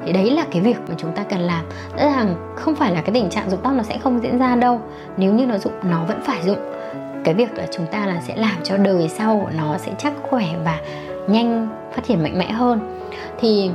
Thì 0.05 0.13
đấy 0.13 0.31
là 0.31 0.45
cái 0.51 0.61
việc 0.61 0.77
mà 0.87 0.95
chúng 0.97 1.11
ta 1.11 1.23
cần 1.23 1.39
làm. 1.39 1.65
Rõ 1.97 2.05
ràng 2.05 2.55
không 2.55 2.75
phải 2.75 2.91
là 2.91 3.01
cái 3.01 3.13
tình 3.13 3.29
trạng 3.29 3.49
rụng 3.49 3.59
tóc 3.63 3.73
nó 3.73 3.83
sẽ 3.83 3.97
không 3.97 4.19
diễn 4.19 4.39
ra 4.39 4.55
đâu. 4.55 4.81
Nếu 5.17 5.33
như 5.33 5.45
nó 5.45 5.57
rụng 5.57 5.73
nó 5.83 6.03
vẫn 6.07 6.21
phải 6.23 6.41
rụng 6.43 6.76
cái 7.23 7.33
việc 7.33 7.57
là 7.57 7.67
chúng 7.71 7.85
ta 7.85 8.05
là 8.05 8.21
sẽ 8.21 8.35
làm 8.35 8.63
cho 8.63 8.77
đời 8.77 9.09
sau 9.09 9.49
nó 9.57 9.77
sẽ 9.77 9.91
chắc 9.97 10.13
khỏe 10.29 10.45
và 10.63 10.79
nhanh, 11.27 11.67
phát 11.93 12.01
triển 12.07 12.23
mạnh 12.23 12.39
mẽ 12.39 12.51
hơn. 12.51 13.01
Thì 13.39 13.71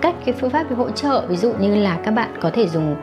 các 0.00 0.14
cái 0.24 0.34
phương 0.40 0.50
pháp 0.50 0.66
hỗ 0.76 0.90
trợ, 0.90 1.26
ví 1.28 1.36
dụ 1.36 1.52
như 1.52 1.74
là 1.74 1.98
các 2.04 2.10
bạn 2.10 2.30
có 2.40 2.50
thể 2.50 2.68
dùng 2.68 2.96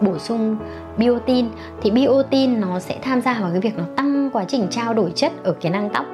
bổ 0.00 0.18
sung 0.18 0.56
biotin, 0.96 1.48
thì 1.82 1.90
biotin 1.90 2.60
nó 2.60 2.78
sẽ 2.78 2.98
tham 3.02 3.20
gia 3.20 3.38
vào 3.40 3.50
cái 3.50 3.60
việc 3.60 3.78
nó 3.78 3.84
tăng 3.96 4.30
quá 4.32 4.44
trình 4.48 4.66
trao 4.70 4.94
đổi 4.94 5.12
chất 5.14 5.32
ở 5.44 5.54
cái 5.60 5.72
nang 5.72 5.90
tóc. 5.90 6.06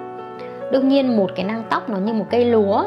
Đương 0.72 0.88
nhiên 0.88 1.16
một 1.16 1.30
cái 1.36 1.44
nang 1.44 1.62
tóc 1.70 1.90
nó 1.90 1.96
như 1.98 2.12
một 2.12 2.26
cây 2.30 2.44
lúa, 2.44 2.84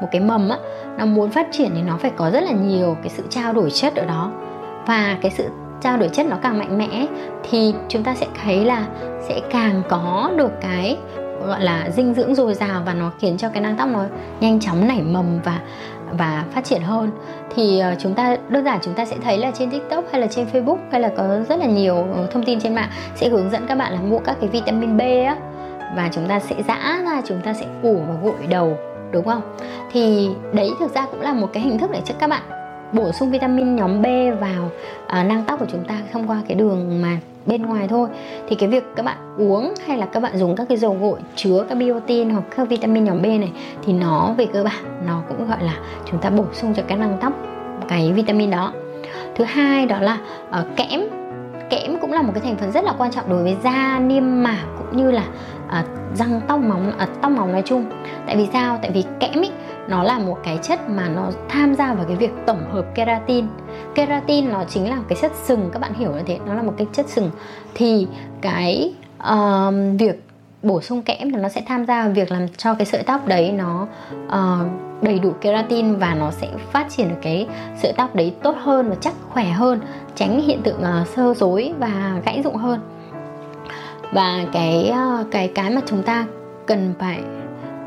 một 0.00 0.08
cái 0.12 0.20
mầm 0.20 0.48
á, 0.48 0.58
nó 0.98 1.04
muốn 1.04 1.30
phát 1.30 1.48
triển 1.52 1.70
thì 1.74 1.82
nó 1.82 1.96
phải 1.96 2.10
có 2.16 2.30
rất 2.30 2.40
là 2.40 2.52
nhiều 2.52 2.96
cái 3.02 3.08
sự 3.08 3.22
trao 3.30 3.52
đổi 3.52 3.70
chất 3.70 3.96
ở 3.96 4.04
đó. 4.04 4.32
Và 4.86 5.18
cái 5.22 5.30
sự 5.30 5.44
trao 5.80 5.96
đổi 5.96 6.08
chất 6.08 6.26
nó 6.26 6.36
càng 6.42 6.58
mạnh 6.58 6.78
mẽ 6.78 7.06
thì 7.50 7.74
chúng 7.88 8.02
ta 8.02 8.14
sẽ 8.14 8.26
thấy 8.42 8.64
là 8.64 8.86
sẽ 9.28 9.40
càng 9.50 9.82
có 9.88 10.30
được 10.36 10.52
cái, 10.60 10.96
gọi 11.46 11.60
là, 11.60 11.90
dinh 11.90 12.14
dưỡng 12.14 12.34
dồi 12.34 12.54
dào 12.54 12.82
và 12.86 12.94
nó 12.94 13.12
khiến 13.18 13.36
cho 13.38 13.48
cái 13.48 13.62
nang 13.62 13.76
tóc 13.76 13.88
nó 13.88 14.04
nhanh 14.40 14.60
chóng 14.60 14.88
nảy 14.88 15.02
mầm 15.02 15.40
và 15.44 15.60
và 16.12 16.44
phát 16.52 16.64
triển 16.64 16.82
hơn. 16.82 17.10
Thì 17.54 17.78
ờ, 17.78 17.94
chúng 17.98 18.14
ta, 18.14 18.36
đơn 18.48 18.64
giản 18.64 18.78
chúng 18.82 18.94
ta 18.94 19.04
sẽ 19.04 19.16
thấy 19.24 19.38
là 19.38 19.50
trên 19.50 19.70
tiktok 19.70 20.04
hay 20.12 20.20
là 20.20 20.26
trên 20.26 20.46
facebook 20.52 20.76
hay 20.90 21.00
là 21.00 21.10
có 21.16 21.38
rất 21.48 21.58
là 21.58 21.66
nhiều 21.66 21.94
ờ, 22.14 22.26
thông 22.32 22.44
tin 22.44 22.60
trên 22.60 22.74
mạng 22.74 22.88
sẽ 23.14 23.28
hướng 23.28 23.50
dẫn 23.50 23.66
các 23.66 23.74
bạn 23.74 23.92
là 23.92 24.00
mua 24.00 24.18
các 24.18 24.36
cái 24.40 24.48
vitamin 24.48 24.96
b 24.96 25.00
á. 25.00 25.36
Và 25.96 26.10
chúng 26.12 26.28
ta 26.28 26.40
sẽ 26.40 26.56
giã 26.68 27.02
ra, 27.04 27.22
chúng 27.26 27.40
ta 27.40 27.52
sẽ 27.52 27.66
ủ 27.82 28.02
và 28.08 28.14
gội 28.22 28.46
đầu, 28.48 28.76
đúng 29.12 29.24
không? 29.24 29.42
Thì 29.92 30.30
đấy 30.52 30.70
thực 30.80 30.94
ra 30.94 31.06
cũng 31.10 31.20
là 31.20 31.32
một 31.32 31.48
cái 31.52 31.62
hình 31.62 31.78
thức 31.78 31.90
để 31.92 32.00
cho 32.04 32.14
các 32.18 32.30
bạn 32.30 32.42
bổ 32.92 33.12
sung 33.12 33.30
vitamin 33.30 33.76
nhóm 33.76 34.02
B 34.02 34.06
vào 34.40 34.70
à, 35.06 35.24
nang 35.24 35.44
tóc 35.46 35.58
của 35.58 35.66
chúng 35.72 35.84
ta 35.84 35.94
thông 36.12 36.26
qua 36.26 36.42
cái 36.48 36.56
đường 36.56 37.02
mà 37.02 37.18
bên 37.46 37.62
ngoài 37.62 37.88
thôi. 37.88 38.08
Thì 38.48 38.56
cái 38.56 38.68
việc 38.68 38.84
các 38.96 39.04
bạn 39.04 39.16
uống 39.38 39.74
hay 39.86 39.98
là 39.98 40.06
các 40.06 40.20
bạn 40.20 40.38
dùng 40.38 40.56
các 40.56 40.66
cái 40.68 40.78
dầu 40.78 40.96
gội 41.00 41.18
chứa 41.36 41.64
các 41.68 41.74
biotin 41.74 42.30
hoặc 42.30 42.44
các 42.56 42.68
vitamin 42.68 43.04
nhóm 43.04 43.22
B 43.22 43.24
này 43.24 43.52
thì 43.84 43.92
nó 43.92 44.34
về 44.36 44.46
cơ 44.46 44.64
bản 44.64 45.06
nó 45.06 45.22
cũng 45.28 45.48
gọi 45.48 45.62
là 45.62 45.74
chúng 46.10 46.20
ta 46.20 46.30
bổ 46.30 46.44
sung 46.52 46.74
cho 46.74 46.82
cái 46.88 46.98
nang 46.98 47.18
tóc 47.20 47.32
cái 47.88 48.12
vitamin 48.12 48.50
đó. 48.50 48.72
Thứ 49.34 49.44
hai 49.44 49.86
đó 49.86 49.98
là 50.00 50.18
uh, 50.48 50.76
kẽm. 50.76 51.00
Kẽm 51.70 52.00
cũng 52.00 52.12
là 52.12 52.22
một 52.22 52.32
cái 52.34 52.42
thành 52.44 52.56
phần 52.56 52.72
rất 52.72 52.84
là 52.84 52.92
quan 52.98 53.10
trọng 53.10 53.28
đối 53.28 53.42
với 53.42 53.56
da 53.64 53.98
niêm 53.98 54.42
mạc 54.42 54.64
cũng 54.78 54.96
như 54.96 55.10
là 55.10 55.24
à, 55.70 55.84
răng 56.14 56.40
tóc 56.48 56.60
móng 56.60 56.92
à, 56.98 57.08
tóc 57.22 57.32
móng 57.32 57.52
nói 57.52 57.62
chung. 57.66 57.84
Tại 58.26 58.36
vì 58.36 58.48
sao? 58.52 58.78
Tại 58.82 58.90
vì 58.90 59.04
kẽm 59.20 59.40
ý, 59.40 59.50
nó 59.88 60.02
là 60.02 60.18
một 60.18 60.38
cái 60.42 60.58
chất 60.62 60.90
mà 60.90 61.08
nó 61.08 61.30
tham 61.48 61.74
gia 61.74 61.94
vào 61.94 62.04
cái 62.04 62.16
việc 62.16 62.30
tổng 62.46 62.70
hợp 62.72 62.84
keratin. 62.94 63.46
Keratin 63.94 64.52
nó 64.52 64.64
chính 64.64 64.90
là 64.90 64.98
cái 65.08 65.18
chất 65.22 65.32
sừng 65.44 65.70
các 65.72 65.78
bạn 65.78 65.94
hiểu 65.94 66.12
như 66.12 66.22
thế. 66.26 66.38
Nó 66.46 66.54
là 66.54 66.62
một 66.62 66.74
cái 66.76 66.86
chất 66.92 67.08
sừng. 67.08 67.30
Thì 67.74 68.06
cái 68.40 68.94
uh, 69.22 69.74
việc 69.98 70.22
bổ 70.62 70.80
sung 70.80 71.02
kẽm 71.02 71.32
thì 71.32 71.36
nó 71.38 71.48
sẽ 71.48 71.62
tham 71.66 71.86
gia 71.86 72.02
vào 72.02 72.12
việc 72.12 72.32
làm 72.32 72.48
cho 72.48 72.74
cái 72.74 72.86
sợi 72.86 73.02
tóc 73.02 73.26
đấy 73.26 73.52
nó 73.52 73.86
uh, 74.26 75.02
đầy 75.02 75.18
đủ 75.18 75.32
keratin 75.40 75.96
và 75.96 76.14
nó 76.14 76.30
sẽ 76.30 76.48
phát 76.72 76.86
triển 76.90 77.08
được 77.08 77.18
cái 77.22 77.46
sợi 77.82 77.92
tóc 77.92 78.14
đấy 78.14 78.34
tốt 78.42 78.56
hơn 78.60 78.90
và 78.90 78.96
chắc 79.00 79.14
khỏe 79.28 79.44
hơn 79.44 79.80
tránh 80.14 80.40
hiện 80.40 80.62
tượng 80.62 80.80
uh, 81.02 81.08
sơ 81.08 81.34
rối 81.34 81.72
và 81.78 82.20
gãy 82.24 82.40
rụng 82.44 82.56
hơn 82.56 82.80
và 84.12 84.44
cái 84.52 84.88
ờ, 84.88 85.24
cái 85.30 85.48
cái 85.48 85.70
mà 85.70 85.80
chúng 85.86 86.02
ta 86.02 86.26
cần 86.66 86.94
phải 86.98 87.20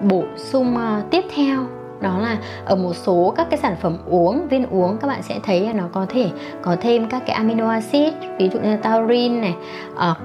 bổ 0.01 0.23
sung 0.35 0.77
ờ, 0.77 1.01
tiếp 1.11 1.23
theo 1.35 1.65
đó 2.01 2.19
là 2.19 2.37
ở 2.65 2.75
một 2.75 2.93
số 2.93 3.33
các 3.37 3.47
cái 3.49 3.59
sản 3.59 3.75
phẩm 3.81 3.97
uống 4.05 4.47
viên 4.47 4.65
uống 4.65 4.97
các 4.97 5.07
bạn 5.07 5.23
sẽ 5.23 5.39
thấy 5.43 5.61
là 5.61 5.73
nó 5.73 5.83
có 5.93 6.05
thể 6.09 6.29
có 6.61 6.75
thêm 6.81 7.09
các 7.09 7.23
cái 7.25 7.35
amino 7.35 7.69
acid 7.69 8.13
ví 8.39 8.49
dụ 8.49 8.59
như 8.59 8.77
là 8.83 8.99
này 9.29 9.55
uh, 9.93 10.17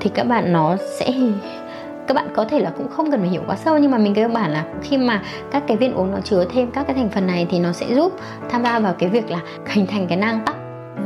thì 0.00 0.10
các 0.14 0.24
bạn 0.24 0.52
nó 0.52 0.76
sẽ 0.98 1.12
các 2.06 2.14
bạn 2.14 2.28
có 2.34 2.44
thể 2.44 2.60
là 2.60 2.70
cũng 2.76 2.88
không 2.88 3.10
cần 3.10 3.20
phải 3.20 3.28
hiểu 3.28 3.42
quá 3.46 3.56
sâu 3.56 3.78
nhưng 3.78 3.90
mà 3.90 3.98
mình 3.98 4.14
cơ 4.14 4.28
bản 4.28 4.50
là 4.50 4.64
khi 4.82 4.98
mà 4.98 5.22
các 5.50 5.62
cái 5.66 5.76
viên 5.76 5.94
uống 5.94 6.10
nó 6.12 6.18
chứa 6.24 6.44
thêm 6.52 6.70
các 6.70 6.86
cái 6.86 6.96
thành 6.96 7.08
phần 7.08 7.26
này 7.26 7.46
thì 7.50 7.58
nó 7.58 7.72
sẽ 7.72 7.94
giúp 7.94 8.12
tham 8.50 8.62
gia 8.64 8.78
vào 8.78 8.94
cái 8.98 9.08
việc 9.08 9.30
là 9.30 9.38
hình 9.66 9.86
thành 9.86 10.06
cái 10.06 10.18
nang 10.18 10.40
tóc. 10.46 10.56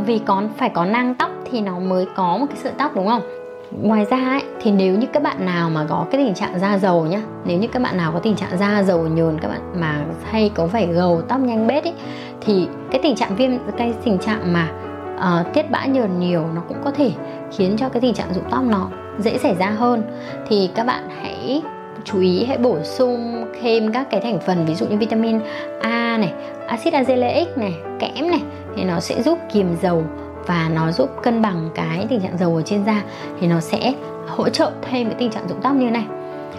Vì 0.06 0.18
có 0.18 0.42
phải 0.56 0.68
có 0.68 0.84
nang 0.84 1.14
tóc 1.14 1.30
thì 1.50 1.60
nó 1.60 1.78
mới 1.78 2.06
có 2.16 2.36
một 2.36 2.46
cái 2.48 2.58
sợi 2.62 2.72
tóc 2.78 2.96
đúng 2.96 3.06
không? 3.06 3.37
Ngoài 3.70 4.06
ra 4.10 4.16
ấy, 4.16 4.42
thì 4.62 4.70
nếu 4.70 4.94
như 4.94 5.06
các 5.12 5.22
bạn 5.22 5.46
nào 5.46 5.70
mà 5.70 5.86
có 5.88 6.06
cái 6.10 6.24
tình 6.24 6.34
trạng 6.34 6.58
da 6.58 6.78
dầu 6.78 7.06
nhá 7.06 7.22
nếu 7.44 7.58
như 7.58 7.68
các 7.68 7.82
bạn 7.82 7.96
nào 7.96 8.12
có 8.12 8.18
tình 8.18 8.36
trạng 8.36 8.58
da 8.58 8.82
dầu 8.82 9.02
nhờn 9.02 9.38
các 9.40 9.48
bạn 9.48 9.60
mà 9.80 10.04
hay 10.30 10.50
có 10.54 10.66
phải 10.66 10.86
gầu 10.86 11.22
tóc 11.28 11.40
nhanh 11.40 11.66
bết 11.66 11.84
ấy 11.84 11.94
thì 12.40 12.68
cái 12.90 13.00
tình 13.02 13.16
trạng 13.16 13.36
viêm 13.36 13.50
cái 13.76 13.94
tình 14.04 14.18
trạng 14.18 14.52
mà 14.52 14.68
uh, 15.16 15.54
tiết 15.54 15.70
bã 15.70 15.86
nhờn 15.86 16.20
nhiều 16.20 16.44
nó 16.54 16.62
cũng 16.68 16.76
có 16.84 16.90
thể 16.90 17.10
khiến 17.56 17.76
cho 17.78 17.88
cái 17.88 18.00
tình 18.00 18.14
trạng 18.14 18.34
rụng 18.34 18.44
tóc 18.50 18.62
nó 18.64 18.88
dễ 19.18 19.38
xảy 19.38 19.54
ra 19.54 19.66
hơn. 19.66 20.02
Thì 20.48 20.70
các 20.74 20.86
bạn 20.86 21.08
hãy 21.22 21.62
chú 22.04 22.20
ý 22.20 22.44
hãy 22.44 22.58
bổ 22.58 22.76
sung 22.82 23.46
thêm 23.60 23.92
các 23.92 24.10
cái 24.10 24.20
thành 24.20 24.38
phần 24.46 24.66
ví 24.66 24.74
dụ 24.74 24.86
như 24.86 24.96
vitamin 24.96 25.40
A 25.80 26.18
này, 26.18 26.32
axit 26.66 26.94
azelaic 26.94 27.46
này, 27.56 27.74
kẽm 27.98 28.30
này 28.30 28.42
thì 28.76 28.84
nó 28.84 29.00
sẽ 29.00 29.22
giúp 29.22 29.38
kiềm 29.52 29.76
dầu 29.82 30.02
và 30.46 30.70
nó 30.74 30.92
giúp 30.92 31.10
cân 31.22 31.42
bằng 31.42 31.70
cái 31.74 32.06
tình 32.08 32.20
trạng 32.20 32.38
dầu 32.38 32.56
ở 32.56 32.62
trên 32.62 32.84
da 32.84 33.02
thì 33.40 33.46
nó 33.46 33.60
sẽ 33.60 33.94
hỗ 34.28 34.48
trợ 34.48 34.72
thêm 34.82 35.06
cái 35.06 35.16
tình 35.18 35.30
trạng 35.30 35.48
rụng 35.48 35.60
tóc 35.62 35.74
như 35.74 35.90
này. 35.90 36.06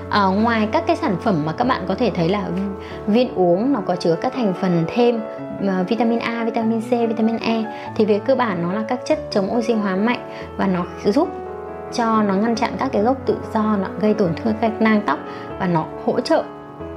À, 0.10 0.26
ngoài 0.26 0.68
các 0.72 0.84
cái 0.88 0.96
sản 0.96 1.16
phẩm 1.22 1.42
mà 1.46 1.52
các 1.52 1.68
bạn 1.68 1.82
có 1.88 1.96
thể 1.96 2.12
thấy 2.16 2.30
là 2.30 2.44
viên 3.08 3.36
uống 3.36 3.74
nó 3.74 3.82
có 3.86 3.96
chứa 3.96 4.16
các 4.22 4.34
thành 4.34 4.54
phần 4.62 4.86
thêm 4.88 5.22
ờ, 5.68 5.84
vitamin 5.88 6.20
A, 6.20 6.44
vitamin 6.46 6.82
C, 6.82 6.90
vitamin 6.90 7.38
E 7.38 7.64
thì 7.96 8.06
về 8.06 8.20
cơ 8.20 8.36
bản 8.36 8.62
nó 8.62 8.74
là 8.74 8.84
các 8.88 9.00
chất 9.06 9.20
chống 9.32 9.58
oxy 9.58 9.74
hóa 9.74 9.96
mạnh 9.96 10.30
và 10.58 10.68
nó 10.68 10.86
giúp 11.06 11.30
cho 11.94 12.24
nó 12.24 12.36
ngăn 12.36 12.56
chặn 12.56 12.72
các 12.80 12.90
cái 12.92 13.02
gốc 13.02 13.18
tự 13.26 13.38
do 13.54 13.78
nó 13.82 13.88
gây 14.00 14.14
tổn 14.14 14.30
thương 14.36 14.54
các 14.62 14.82
nang 14.82 15.02
tóc 15.06 15.20
và 15.60 15.68
nó 15.68 15.86
hỗ 16.06 16.22
trợ 16.22 16.44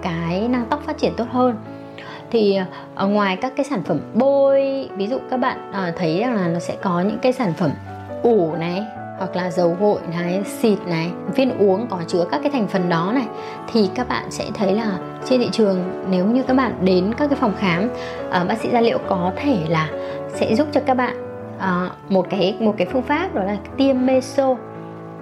cái 0.02 0.48
nang 0.48 0.66
tóc 0.70 0.82
phát 0.86 0.98
triển 0.98 1.12
tốt 1.16 1.26
hơn 1.30 1.56
thì 2.32 2.58
ở 2.94 3.06
ngoài 3.06 3.36
các 3.36 3.52
cái 3.56 3.64
sản 3.64 3.82
phẩm 3.82 4.00
bôi 4.14 4.88
ví 4.96 5.06
dụ 5.06 5.18
các 5.30 5.36
bạn 5.36 5.70
uh, 5.70 5.96
thấy 5.96 6.20
rằng 6.20 6.34
là 6.34 6.48
nó 6.48 6.58
sẽ 6.58 6.76
có 6.82 7.00
những 7.00 7.18
cái 7.18 7.32
sản 7.32 7.52
phẩm 7.54 7.70
ủ 8.22 8.54
này 8.54 8.82
hoặc 9.18 9.36
là 9.36 9.50
dầu 9.50 9.76
gội 9.80 9.98
này 10.10 10.42
xịt 10.44 10.78
này 10.86 11.10
viên 11.34 11.58
uống 11.58 11.86
có 11.90 11.98
chứa 12.06 12.24
các 12.30 12.40
cái 12.42 12.50
thành 12.50 12.68
phần 12.68 12.88
đó 12.88 13.12
này 13.14 13.26
thì 13.72 13.90
các 13.94 14.08
bạn 14.08 14.30
sẽ 14.30 14.44
thấy 14.54 14.74
là 14.74 14.98
trên 15.24 15.40
thị 15.40 15.48
trường 15.52 16.04
nếu 16.10 16.26
như 16.26 16.42
các 16.42 16.54
bạn 16.54 16.72
đến 16.84 17.14
các 17.18 17.26
cái 17.30 17.38
phòng 17.40 17.54
khám 17.58 17.88
uh, 18.28 18.48
bác 18.48 18.58
sĩ 18.58 18.68
da 18.72 18.80
liễu 18.80 18.98
có 19.08 19.32
thể 19.36 19.58
là 19.68 19.90
sẽ 20.34 20.54
giúp 20.54 20.68
cho 20.72 20.80
các 20.86 20.94
bạn 20.94 21.16
uh, 21.56 22.12
một 22.12 22.26
cái 22.30 22.56
một 22.60 22.74
cái 22.78 22.86
phương 22.92 23.02
pháp 23.02 23.34
đó 23.34 23.42
là 23.42 23.56
tiêm 23.76 24.06
meso. 24.06 24.56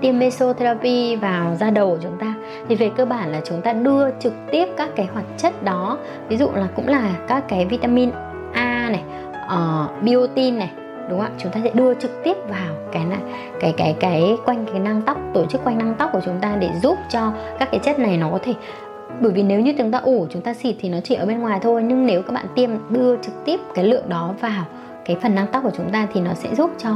Tiêm 0.01 0.19
mesotherapy 0.19 1.17
vào 1.17 1.57
da 1.61 1.71
đầu 1.71 1.91
của 1.91 1.99
chúng 2.03 2.19
ta 2.21 2.30
thì 2.69 2.75
về 2.75 2.91
cơ 2.97 3.05
bản 3.05 3.33
là 3.33 3.41
chúng 3.45 3.63
ta 3.63 3.73
đưa 3.73 4.11
trực 4.21 4.33
tiếp 4.51 4.69
các 4.77 4.89
cái 4.97 5.07
hoạt 5.07 5.25
chất 5.37 5.65
đó 5.65 5.99
ví 6.29 6.37
dụ 6.37 6.49
là 6.55 6.69
cũng 6.77 6.89
là 6.89 7.11
các 7.29 7.45
cái 7.49 7.67
vitamin 7.67 8.11
A 8.53 8.91
này 8.91 9.03
uh, 9.47 10.03
biotin 10.03 10.59
này 10.59 10.71
đúng 11.11 11.19
không 11.19 11.29
ạ? 11.29 11.39
Chúng 11.39 11.53
ta 11.53 11.61
sẽ 11.65 11.71
đưa 11.75 11.95
trực 11.95 12.11
tiếp 12.25 12.37
vào 12.49 12.75
cái 12.93 13.05
này 13.05 13.19
cái 13.61 13.75
cái 13.77 13.97
cái 14.01 14.37
quanh 14.45 14.67
cái 14.67 14.79
năng 14.79 15.03
tóc 15.03 15.19
tổ 15.35 15.47
chức 15.47 15.65
quanh 15.65 15.79
năng 15.79 15.95
tóc 15.95 16.11
của 16.13 16.21
chúng 16.25 16.41
ta 16.41 16.57
để 16.57 16.71
giúp 16.83 16.99
cho 17.09 17.33
các 17.59 17.69
cái 17.71 17.81
chất 17.83 17.99
này 17.99 18.17
nó 18.17 18.31
có 18.31 18.39
thể 18.43 18.55
bởi 19.21 19.33
vì 19.33 19.43
nếu 19.43 19.61
như 19.61 19.75
chúng 19.79 19.91
ta 19.91 19.99
ủ 19.99 20.27
chúng 20.31 20.43
ta 20.43 20.55
xịt 20.55 20.77
thì 20.81 20.89
nó 20.89 20.99
chỉ 21.05 21.15
ở 21.15 21.27
bên 21.27 21.39
ngoài 21.39 21.59
thôi 21.63 21.83
nhưng 21.83 22.07
nếu 22.07 22.23
các 22.23 22.33
bạn 22.33 22.47
tiêm 22.55 22.71
đưa 22.89 23.17
trực 23.17 23.35
tiếp 23.45 23.61
cái 23.75 23.85
lượng 23.85 24.09
đó 24.09 24.35
vào 24.41 24.65
cái 25.11 25.21
phần 25.23 25.35
năng 25.35 25.47
tóc 25.47 25.63
của 25.63 25.71
chúng 25.77 25.91
ta 25.91 26.07
thì 26.13 26.21
nó 26.21 26.35
sẽ 26.35 26.55
giúp 26.55 26.71
cho 26.79 26.91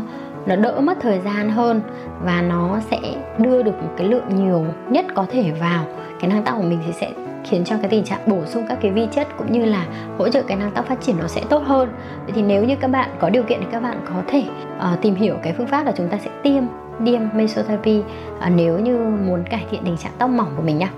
nó 0.47 0.56
đỡ 0.56 0.80
mất 0.80 0.99
thời 1.00 1.21
gian 1.25 1.50
hơn 1.50 1.80
và 2.25 2.42
nó 2.42 2.80
sẽ 2.90 2.99
đưa 3.38 3.62
được 3.62 3.83
một 3.83 3.88
cái 3.97 4.09
lượng 4.09 4.25
nhiều 4.28 4.64
nhất 4.90 5.06
có 5.14 5.26
thể 5.30 5.52
vào. 5.61 5.85
Cái 6.21 6.30
năng 6.30 6.44
tóc 6.44 6.54
của 6.56 6.62
mình 6.62 6.78
thì 6.87 6.92
sẽ 6.92 7.11
khiến 7.44 7.64
cho 7.64 7.76
cái 7.80 7.90
tình 7.90 8.04
trạng 8.04 8.28
bổ 8.28 8.44
sung 8.47 8.66
các 8.68 8.78
cái 8.83 8.90
vi 8.90 9.09
chất 9.12 9.28
cũng 9.38 9.52
như 9.52 9.64
là 9.64 9.87
hỗ 10.18 10.28
trợ 10.28 10.42
cái 10.42 10.56
nang 10.56 10.71
tóc 10.75 10.87
phát 10.87 11.00
triển 11.00 11.16
nó 11.21 11.26
sẽ 11.26 11.42
tốt 11.49 11.62
hơn. 11.66 11.88
Vậy 12.25 12.33
thì 12.35 12.42
nếu 12.42 12.64
như 12.64 12.76
các 12.80 12.88
bạn 12.88 13.11
có 13.21 13.30
điều 13.30 13.42
kiện 13.42 13.61
thì 13.61 13.66
các 13.73 13.83
bạn 13.83 14.00
có 14.09 14.23
thể 14.26 14.44
uh, 14.76 15.00
tìm 15.02 15.14
hiểu 15.14 15.35
cái 15.42 15.52
phương 15.52 15.66
pháp 15.66 15.87
là 15.87 15.92
chúng 15.97 16.09
ta 16.09 16.18
sẽ 16.18 16.30
tiêm 16.42 16.62
tiêm 17.04 17.21
mesotherapy 17.35 17.99
uh, 17.99 18.52
nếu 18.56 18.78
như 18.78 18.99
muốn 18.99 19.44
cải 19.50 19.66
thiện 19.71 19.80
tình 19.85 19.97
trạng 19.97 20.12
tóc 20.18 20.30
mỏng 20.30 20.52
của 20.56 20.62
mình 20.62 20.78
nhá 20.78 20.90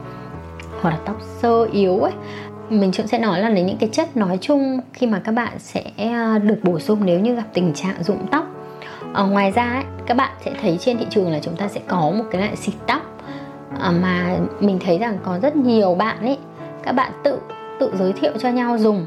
hoặc 0.81 0.91
là 0.91 0.99
tóc 1.05 1.17
sơ 1.21 1.65
yếu 1.73 1.99
ấy 1.99 2.13
mình 2.71 2.91
cũng 2.97 3.07
sẽ 3.07 3.19
nói 3.19 3.41
là 3.41 3.49
đến 3.49 3.67
những 3.67 3.77
cái 3.77 3.89
chất 3.93 4.17
nói 4.17 4.39
chung 4.41 4.81
khi 4.93 5.07
mà 5.07 5.21
các 5.25 5.33
bạn 5.33 5.59
sẽ 5.59 5.83
à, 5.99 6.39
được 6.39 6.59
bổ 6.63 6.79
sung 6.79 7.01
nếu 7.05 7.21
như 7.21 7.35
gặp 7.35 7.47
tình 7.53 7.73
trạng 7.75 8.03
rụng 8.03 8.27
tóc. 8.31 8.47
Ở 9.13 9.27
ngoài 9.27 9.51
ra 9.51 9.73
ấy, 9.73 9.85
các 10.07 10.17
bạn 10.17 10.31
sẽ 10.45 10.53
thấy 10.61 10.79
trên 10.81 10.99
thị 10.99 11.07
trường 11.11 11.33
là 11.33 11.39
chúng 11.43 11.57
ta 11.57 11.69
sẽ 11.69 11.81
có 11.87 12.11
một 12.11 12.25
cái 12.31 12.41
loại 12.41 12.57
xịt 12.57 12.75
tóc 12.87 13.03
à, 13.81 13.91
mà 13.91 14.39
mình 14.61 14.79
thấy 14.85 14.99
rằng 14.99 15.19
có 15.25 15.39
rất 15.39 15.57
nhiều 15.57 15.95
bạn 15.95 16.21
ấy 16.21 16.39
các 16.83 16.93
bạn 16.93 17.13
tự 17.25 17.39
tự 17.81 17.93
giới 17.99 18.13
thiệu 18.13 18.33
cho 18.39 18.49
nhau 18.49 18.79
dùng. 18.79 19.07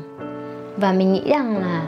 Và 0.78 0.92
mình 0.92 1.14
nghĩ 1.14 1.30
rằng 1.30 1.58
là 1.58 1.84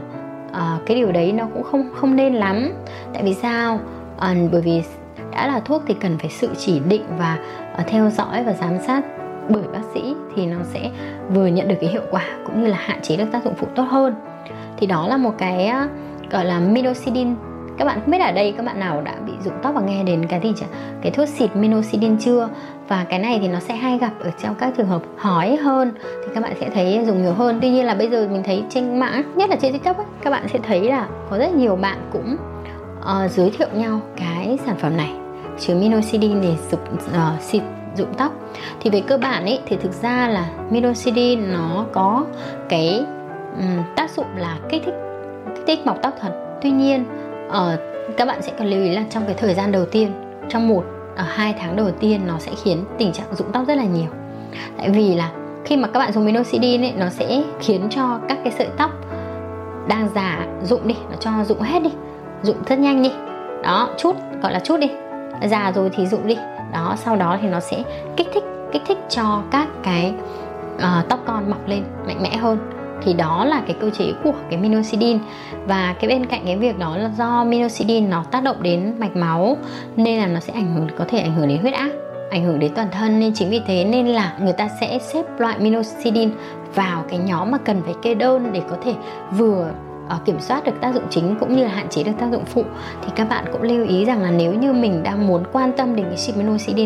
uh, 0.49 0.85
cái 0.85 0.97
điều 0.97 1.11
đấy 1.11 1.31
nó 1.31 1.47
cũng 1.53 1.63
không 1.63 1.89
không 1.95 2.15
nên 2.15 2.33
lắm. 2.33 2.71
Tại 3.13 3.23
vì 3.23 3.33
sao? 3.33 3.79
Uh, 4.15 4.51
bởi 4.51 4.61
vì 4.61 4.83
đã 5.31 5.47
là 5.47 5.59
thuốc 5.59 5.83
thì 5.87 5.93
cần 5.93 6.17
phải 6.17 6.29
sự 6.29 6.49
chỉ 6.57 6.79
định 6.79 7.03
và 7.17 7.37
uh, 7.81 7.87
theo 7.87 8.09
dõi 8.09 8.43
và 8.43 8.53
giám 8.53 8.79
sát 8.87 9.01
bởi 9.49 9.63
bác 9.73 9.81
sĩ 9.93 10.15
thì 10.35 10.45
nó 10.45 10.57
sẽ 10.63 10.89
vừa 11.33 11.47
nhận 11.47 11.67
được 11.67 11.75
cái 11.81 11.89
hiệu 11.89 12.03
quả 12.11 12.25
cũng 12.45 12.61
như 12.61 12.67
là 12.67 12.77
hạn 12.79 13.01
chế 13.01 13.17
được 13.17 13.25
tác 13.31 13.43
dụng 13.43 13.53
phụ 13.57 13.67
tốt 13.75 13.83
hơn. 13.83 14.15
Thì 14.77 14.87
đó 14.87 15.07
là 15.07 15.17
một 15.17 15.33
cái 15.37 15.67
ờ, 15.67 15.87
gọi 16.31 16.45
là 16.45 16.59
minoxidil. 16.59 17.27
Các 17.77 17.85
bạn 17.85 17.99
không 18.01 18.11
biết 18.11 18.21
ở 18.21 18.31
đây 18.31 18.53
các 18.57 18.65
bạn 18.65 18.79
nào 18.79 19.01
đã 19.01 19.15
bị 19.25 19.33
rụng 19.43 19.53
tóc 19.63 19.75
và 19.75 19.81
nghe 19.81 20.03
đến 20.03 20.25
cái 20.27 20.39
gì 20.43 20.53
cái 21.01 21.11
thuốc 21.11 21.27
xịt 21.27 21.55
minoxidil 21.55 22.13
chưa? 22.19 22.49
Và 22.87 23.05
cái 23.09 23.19
này 23.19 23.39
thì 23.41 23.47
nó 23.47 23.59
sẽ 23.59 23.75
hay 23.75 23.97
gặp 23.97 24.11
ở 24.19 24.31
trong 24.43 24.55
các 24.55 24.73
trường 24.77 24.87
hợp 24.87 25.01
hói 25.17 25.55
hơn 25.55 25.91
thì 26.01 26.31
các 26.33 26.43
bạn 26.43 26.53
sẽ 26.59 26.69
thấy 26.69 27.03
dùng 27.05 27.23
nhiều 27.23 27.33
hơn. 27.33 27.59
Tuy 27.61 27.69
nhiên 27.69 27.85
là 27.85 27.93
bây 27.93 28.09
giờ 28.09 28.27
mình 28.31 28.43
thấy 28.43 28.63
trên 28.69 28.99
mạng 28.99 29.23
nhất 29.35 29.49
là 29.49 29.55
trên 29.55 29.73
tiktok 29.73 29.97
ấy, 29.97 30.05
các 30.21 30.29
bạn 30.29 30.47
sẽ 30.47 30.59
thấy 30.63 30.89
là 30.89 31.07
có 31.29 31.37
rất 31.37 31.53
nhiều 31.53 31.75
bạn 31.75 31.97
cũng 32.11 32.37
uh, 32.99 33.31
giới 33.31 33.51
thiệu 33.57 33.67
nhau 33.73 33.99
cái 34.15 34.59
sản 34.65 34.75
phẩm 34.77 34.97
này. 34.97 35.13
Chứa 35.59 35.75
minoxidil 35.75 36.41
để 36.41 36.55
dùng 36.71 36.81
uh, 36.93 37.13
ờ, 37.13 37.33
xịt 37.41 37.63
rụng 37.95 38.13
tóc. 38.17 38.31
Thì 38.79 38.89
về 38.89 39.01
cơ 39.07 39.17
bản 39.17 39.45
ấy 39.45 39.59
thì 39.65 39.77
thực 39.77 39.91
ra 39.91 40.27
là 40.27 40.45
minoxidil 40.69 41.39
nó 41.39 41.85
có 41.91 42.25
cái 42.69 43.05
um, 43.57 43.83
tác 43.95 44.09
dụng 44.09 44.27
là 44.37 44.57
kích 44.69 44.81
thích 44.85 44.95
kích 45.55 45.63
thích 45.67 45.85
mọc 45.85 45.97
tóc 46.01 46.13
thật. 46.21 46.31
Tuy 46.61 46.71
nhiên 46.71 47.05
uh, 47.47 47.79
các 48.17 48.27
bạn 48.27 48.41
sẽ 48.41 48.51
cần 48.57 48.67
lưu 48.67 48.83
ý 48.83 48.89
là 48.89 49.03
trong 49.09 49.25
cái 49.25 49.35
thời 49.37 49.53
gian 49.53 49.71
đầu 49.71 49.85
tiên 49.85 50.11
trong 50.49 50.67
một 50.67 50.83
ở 51.15 51.23
uh, 51.23 51.29
hai 51.29 51.55
tháng 51.59 51.75
đầu 51.75 51.91
tiên 51.99 52.21
nó 52.27 52.39
sẽ 52.39 52.51
khiến 52.63 52.83
tình 52.97 53.11
trạng 53.11 53.35
rụng 53.35 53.51
tóc 53.51 53.63
rất 53.67 53.75
là 53.75 53.83
nhiều. 53.83 54.09
Tại 54.77 54.89
vì 54.89 55.15
là 55.15 55.31
khi 55.65 55.77
mà 55.77 55.87
các 55.87 55.99
bạn 55.99 56.11
dùng 56.11 56.25
minoxidil 56.25 56.81
ấy 56.81 56.93
nó 56.97 57.09
sẽ 57.09 57.43
khiến 57.59 57.87
cho 57.89 58.19
các 58.27 58.37
cái 58.43 58.53
sợi 58.57 58.67
tóc 58.77 58.91
đang 59.87 60.09
già 60.15 60.47
rụng 60.63 60.87
đi 60.87 60.95
nó 61.09 61.15
cho 61.19 61.31
rụng 61.43 61.61
hết 61.61 61.83
đi 61.83 61.89
rụng 62.41 62.57
rất 62.67 62.79
nhanh 62.79 63.03
đi. 63.03 63.11
Đó 63.63 63.89
chút 63.97 64.15
gọi 64.41 64.53
là 64.53 64.59
chút 64.59 64.77
đi. 64.79 64.89
Già 65.47 65.71
rồi 65.75 65.89
thì 65.93 66.05
rụng 66.05 66.27
đi 66.27 66.37
đó 66.73 66.95
sau 66.97 67.15
đó 67.15 67.37
thì 67.41 67.47
nó 67.47 67.59
sẽ 67.59 67.83
kích 68.17 68.27
thích 68.33 68.43
kích 68.71 68.81
thích 68.87 68.97
cho 69.09 69.43
các 69.51 69.67
cái 69.83 70.13
uh, 70.75 71.09
tóc 71.09 71.19
con 71.25 71.49
mọc 71.49 71.67
lên 71.67 71.83
mạnh 72.07 72.23
mẽ 72.23 72.37
hơn. 72.37 72.57
Thì 73.03 73.13
đó 73.13 73.45
là 73.45 73.61
cái 73.67 73.75
cơ 73.81 73.89
chế 73.89 74.13
của 74.23 74.33
cái 74.49 74.59
minoxidil. 74.59 75.17
Và 75.67 75.95
cái 75.99 76.07
bên 76.07 76.25
cạnh 76.25 76.41
cái 76.45 76.57
việc 76.57 76.79
đó 76.79 76.97
là 76.97 77.11
do 77.17 77.43
minoxidil 77.43 78.03
nó 78.03 78.23
tác 78.31 78.43
động 78.43 78.63
đến 78.63 78.93
mạch 78.99 79.15
máu 79.15 79.57
nên 79.95 80.19
là 80.19 80.27
nó 80.27 80.39
sẽ 80.39 80.53
ảnh 80.53 80.75
hưởng 80.75 80.87
có 80.97 81.05
thể 81.07 81.19
ảnh 81.19 81.35
hưởng 81.35 81.47
đến 81.47 81.57
huyết 81.61 81.73
áp 81.73 81.89
ảnh 82.31 82.45
hưởng 82.45 82.59
đến 82.59 82.71
toàn 82.75 82.87
thân. 82.91 83.19
Nên 83.19 83.33
chính 83.33 83.49
vì 83.49 83.61
thế 83.67 83.85
nên 83.85 84.07
là 84.07 84.33
người 84.41 84.53
ta 84.53 84.69
sẽ 84.81 84.99
xếp 84.99 85.25
loại 85.37 85.59
minoxidil 85.59 86.29
vào 86.75 87.03
cái 87.09 87.19
nhóm 87.19 87.51
mà 87.51 87.57
cần 87.57 87.81
phải 87.85 87.93
kê 88.01 88.15
đơn 88.15 88.49
để 88.53 88.61
có 88.69 88.75
thể 88.83 88.93
vừa 89.31 89.71
Ờ, 90.11 90.17
kiểm 90.25 90.39
soát 90.39 90.65
được 90.65 90.81
tác 90.81 90.93
dụng 90.93 91.03
chính 91.09 91.35
cũng 91.39 91.55
như 91.55 91.63
là 91.63 91.69
hạn 91.69 91.89
chế 91.89 92.03
được 92.03 92.11
tác 92.19 92.31
dụng 92.31 92.45
phụ 92.45 92.63
thì 93.01 93.07
các 93.15 93.29
bạn 93.29 93.45
cũng 93.51 93.61
lưu 93.61 93.85
ý 93.87 94.05
rằng 94.05 94.21
là 94.21 94.31
nếu 94.31 94.53
như 94.53 94.73
mình 94.73 95.03
đang 95.03 95.27
muốn 95.27 95.43
quan 95.51 95.71
tâm 95.77 95.95
đến 95.95 96.05
cái 96.05 96.17
xịt 96.17 96.35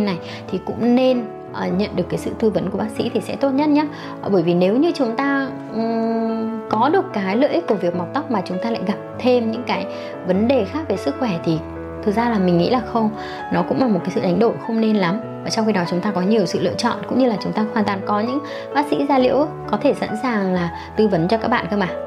này 0.01 0.17
thì 0.51 0.59
cũng 0.65 0.95
nên 0.95 1.25
uh, 1.51 1.73
nhận 1.77 1.95
được 1.95 2.03
cái 2.09 2.17
sự 2.17 2.31
tư 2.39 2.49
vấn 2.49 2.69
của 2.69 2.77
bác 2.77 2.89
sĩ 2.97 3.11
thì 3.13 3.21
sẽ 3.21 3.35
tốt 3.35 3.49
nhất 3.49 3.69
nhé 3.69 3.85
ờ, 4.21 4.29
bởi 4.29 4.43
vì 4.43 4.53
nếu 4.53 4.77
như 4.77 4.91
chúng 4.95 5.15
ta 5.15 5.49
um, 5.73 6.69
có 6.69 6.89
được 6.89 7.05
cái 7.13 7.37
lợi 7.37 7.49
ích 7.49 7.67
của 7.67 7.75
việc 7.75 7.95
mọc 7.95 8.07
tóc 8.13 8.31
mà 8.31 8.41
chúng 8.45 8.57
ta 8.63 8.71
lại 8.71 8.81
gặp 8.87 8.97
thêm 9.19 9.51
những 9.51 9.63
cái 9.67 9.85
vấn 10.27 10.47
đề 10.47 10.65
khác 10.65 10.81
về 10.89 10.97
sức 10.97 11.15
khỏe 11.19 11.39
thì 11.45 11.57
thực 12.03 12.15
ra 12.15 12.29
là 12.29 12.39
mình 12.39 12.57
nghĩ 12.57 12.69
là 12.69 12.81
không 12.93 13.09
nó 13.53 13.63
cũng 13.69 13.81
là 13.81 13.87
một 13.87 13.99
cái 14.03 14.11
sự 14.15 14.21
đánh 14.21 14.39
đổi 14.39 14.53
không 14.67 14.81
nên 14.81 14.95
lắm. 14.95 15.19
Và 15.43 15.49
trong 15.49 15.65
khi 15.65 15.71
đó 15.71 15.83
chúng 15.89 16.01
ta 16.01 16.11
có 16.11 16.21
nhiều 16.21 16.45
sự 16.45 16.59
lựa 16.59 16.73
chọn 16.73 16.97
cũng 17.09 17.19
như 17.19 17.27
là 17.27 17.35
chúng 17.43 17.53
ta 17.53 17.65
hoàn 17.73 17.85
toàn 17.85 18.01
có 18.05 18.19
những 18.19 18.39
bác 18.75 18.85
sĩ 18.89 19.05
da 19.09 19.17
liễu 19.19 19.47
có 19.71 19.77
thể 19.77 19.93
sẵn 19.93 20.09
sàng 20.23 20.53
là 20.53 20.71
tư 20.97 21.07
vấn 21.07 21.27
cho 21.27 21.37
các 21.37 21.47
bạn 21.47 21.65
cơ 21.71 21.77
mà 21.77 22.04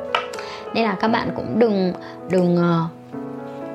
nên 0.75 0.85
là 0.85 0.97
các 1.01 1.09
bạn 1.09 1.31
cũng 1.37 1.59
đừng 1.59 1.93
đừng 2.31 2.57
ờ, 2.57 2.85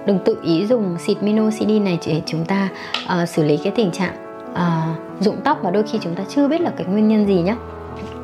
đừng 0.06 0.20
tự 0.26 0.38
ý 0.44 0.66
dùng 0.66 0.98
xịt 1.00 1.24
minoxidil 1.24 1.84
này 1.84 2.00
để 2.08 2.22
chúng 2.26 2.46
ta 2.46 2.70
uh, 3.06 3.30
xử 3.30 3.44
lý 3.44 3.58
cái 3.58 3.74
tình 3.76 3.92
trạng 3.92 4.16
uh, 4.52 5.24
rụng 5.24 5.42
tóc 5.44 5.64
mà 5.64 5.72
đôi 5.72 5.84
khi 5.84 6.00
chúng 6.02 6.16
ta 6.16 6.24
chưa 6.30 6.48
biết 6.48 6.62
là 6.62 6.72
cái 6.78 6.88
nguyên 6.88 7.08
nhân 7.08 7.28
gì 7.28 7.42
nhé 7.42 7.56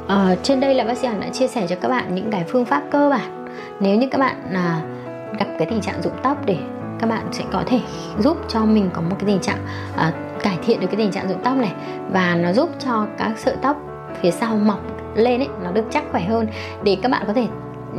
uh, 0.05 0.43
trên 0.43 0.59
đây 0.59 0.75
là 0.75 0.83
bác 0.83 0.97
sĩ 0.97 1.07
Hằng 1.07 1.19
đã 1.21 1.29
chia 1.29 1.47
sẻ 1.47 1.67
cho 1.69 1.75
các 1.81 1.89
bạn 1.89 2.15
những 2.15 2.31
cái 2.31 2.43
phương 2.47 2.65
pháp 2.65 2.83
cơ 2.91 3.09
bản. 3.09 3.47
Nếu 3.79 3.95
như 3.95 4.07
các 4.11 4.17
bạn 4.17 4.35
uh, 4.45 5.39
gặp 5.39 5.45
cái 5.57 5.67
tình 5.69 5.81
trạng 5.81 6.01
rụng 6.01 6.13
tóc 6.23 6.37
để 6.45 6.57
các 6.99 7.09
bạn 7.09 7.27
sẽ 7.31 7.43
có 7.51 7.63
thể 7.65 7.79
giúp 8.19 8.37
cho 8.47 8.65
mình 8.65 8.89
có 8.93 9.01
một 9.01 9.15
cái 9.19 9.25
tình 9.27 9.39
trạng 9.39 9.57
uh, 9.93 10.41
cải 10.43 10.57
thiện 10.65 10.79
được 10.79 10.87
cái 10.87 10.95
tình 10.95 11.11
trạng 11.11 11.29
rụng 11.29 11.41
tóc 11.43 11.57
này. 11.57 11.71
Và 12.11 12.35
nó 12.35 12.53
giúp 12.53 12.69
cho 12.85 13.07
các 13.17 13.31
sợi 13.37 13.55
tóc 13.61 13.77
phía 14.21 14.31
sau 14.31 14.55
mọc 14.55 14.79
lên 15.15 15.39
ấy 15.39 15.49
nó 15.63 15.71
được 15.71 15.85
chắc 15.91 16.03
khỏe 16.11 16.21
hơn 16.21 16.47
để 16.83 16.97
các 17.01 17.11
bạn 17.11 17.23
có 17.27 17.33
thể 17.33 17.47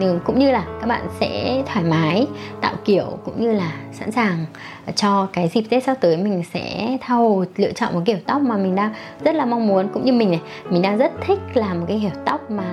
Ừ, 0.01 0.19
cũng 0.25 0.39
như 0.39 0.51
là 0.51 0.65
các 0.81 0.87
bạn 0.87 1.07
sẽ 1.21 1.63
thoải 1.67 1.85
mái, 1.85 2.27
tạo 2.61 2.75
kiểu 2.85 3.05
cũng 3.25 3.41
như 3.41 3.53
là 3.53 3.73
sẵn 3.93 4.11
sàng 4.11 4.45
cho 4.95 5.29
cái 5.33 5.49
dịp 5.49 5.63
Tết 5.71 5.85
sắp 5.85 5.97
tới 6.01 6.17
mình 6.17 6.43
sẽ 6.53 6.97
thao 7.01 7.45
lựa 7.57 7.73
chọn 7.73 7.95
một 7.95 8.01
kiểu 8.05 8.17
tóc 8.27 8.43
mà 8.43 8.57
mình 8.57 8.75
đang 8.75 8.95
rất 9.25 9.35
là 9.35 9.45
mong 9.45 9.67
muốn. 9.67 9.89
Cũng 9.89 10.05
như 10.05 10.13
mình 10.13 10.31
này, 10.31 10.41
mình 10.71 10.83
đang 10.83 10.99
rất 10.99 11.13
thích 11.27 11.39
làm 11.55 11.81
một 11.81 11.87
cái 11.89 11.99
kiểu 12.03 12.23
tóc 12.25 12.51
mà 12.51 12.65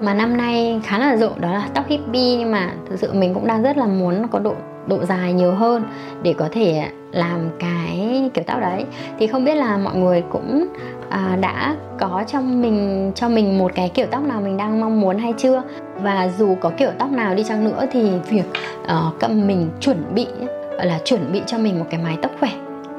mà 0.00 0.14
năm 0.14 0.36
nay 0.36 0.80
khá 0.84 0.98
là 0.98 1.16
rộ, 1.16 1.30
đó 1.38 1.52
là 1.52 1.68
tóc 1.74 1.88
hippie. 1.88 2.36
Nhưng 2.36 2.52
mà 2.52 2.72
thực 2.88 3.00
sự 3.00 3.12
mình 3.12 3.34
cũng 3.34 3.46
đang 3.46 3.62
rất 3.62 3.76
là 3.76 3.86
muốn 3.86 4.28
có 4.28 4.38
độ 4.38 4.54
độ 4.86 5.04
dài 5.04 5.32
nhiều 5.32 5.52
hơn 5.52 5.84
để 6.22 6.34
có 6.38 6.48
thể 6.52 6.88
làm 7.12 7.48
cái 7.58 8.30
kiểu 8.34 8.44
tóc 8.46 8.60
đấy. 8.60 8.84
Thì 9.18 9.26
không 9.26 9.44
biết 9.44 9.54
là 9.54 9.76
mọi 9.76 9.96
người 9.96 10.22
cũng 10.30 10.66
à, 11.10 11.38
đã 11.40 11.76
có 11.98 12.24
trong 12.26 12.62
mình 12.62 13.12
cho 13.14 13.28
mình 13.28 13.58
một 13.58 13.72
cái 13.74 13.88
kiểu 13.88 14.06
tóc 14.10 14.22
nào 14.22 14.40
mình 14.40 14.56
đang 14.56 14.80
mong 14.80 15.00
muốn 15.00 15.18
hay 15.18 15.34
chưa? 15.38 15.62
Và 16.02 16.28
dù 16.38 16.56
có 16.60 16.70
kiểu 16.78 16.90
tóc 16.98 17.10
nào 17.10 17.34
đi 17.34 17.44
chăng 17.44 17.64
nữa 17.64 17.86
thì 17.92 18.10
việc 18.28 18.44
uh, 18.82 19.14
cầm 19.20 19.46
mình 19.46 19.70
chuẩn 19.80 20.14
bị 20.14 20.26
là 20.70 20.98
chuẩn 21.04 21.32
bị 21.32 21.42
cho 21.46 21.58
mình 21.58 21.78
một 21.78 21.86
cái 21.90 22.00
mái 22.04 22.18
tóc 22.22 22.30
khỏe 22.40 22.50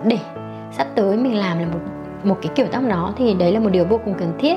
để 0.05 0.17
sắp 0.71 0.87
tới 0.95 1.17
mình 1.17 1.35
làm 1.35 1.59
là 1.59 1.65
một 1.65 1.79
một 2.23 2.37
cái 2.41 2.51
kiểu 2.55 2.65
tóc 2.71 2.83
đó 2.87 3.13
thì 3.17 3.33
đấy 3.33 3.51
là 3.51 3.59
một 3.59 3.69
điều 3.69 3.85
vô 3.85 3.99
cùng 4.05 4.13
cần 4.13 4.33
thiết. 4.39 4.55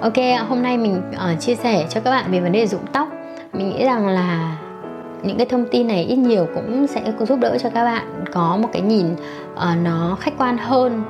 Ok 0.00 0.46
hôm 0.48 0.62
nay 0.62 0.78
mình 0.78 1.02
uh, 1.14 1.40
chia 1.40 1.54
sẻ 1.54 1.86
cho 1.88 2.00
các 2.00 2.10
bạn 2.10 2.32
về 2.32 2.40
vấn 2.40 2.52
đề 2.52 2.66
rụng 2.66 2.86
tóc. 2.92 3.08
Mình 3.52 3.70
nghĩ 3.70 3.84
rằng 3.84 4.08
là 4.08 4.56
những 5.22 5.36
cái 5.36 5.46
thông 5.46 5.64
tin 5.70 5.86
này 5.86 6.04
ít 6.04 6.16
nhiều 6.16 6.46
cũng 6.54 6.86
sẽ 6.86 7.12
giúp 7.20 7.38
đỡ 7.40 7.58
cho 7.58 7.70
các 7.70 7.84
bạn 7.84 8.24
có 8.32 8.56
một 8.56 8.68
cái 8.72 8.82
nhìn 8.82 9.06
uh, 9.54 9.78
nó 9.82 10.16
khách 10.20 10.34
quan 10.38 10.58
hơn 10.58 11.02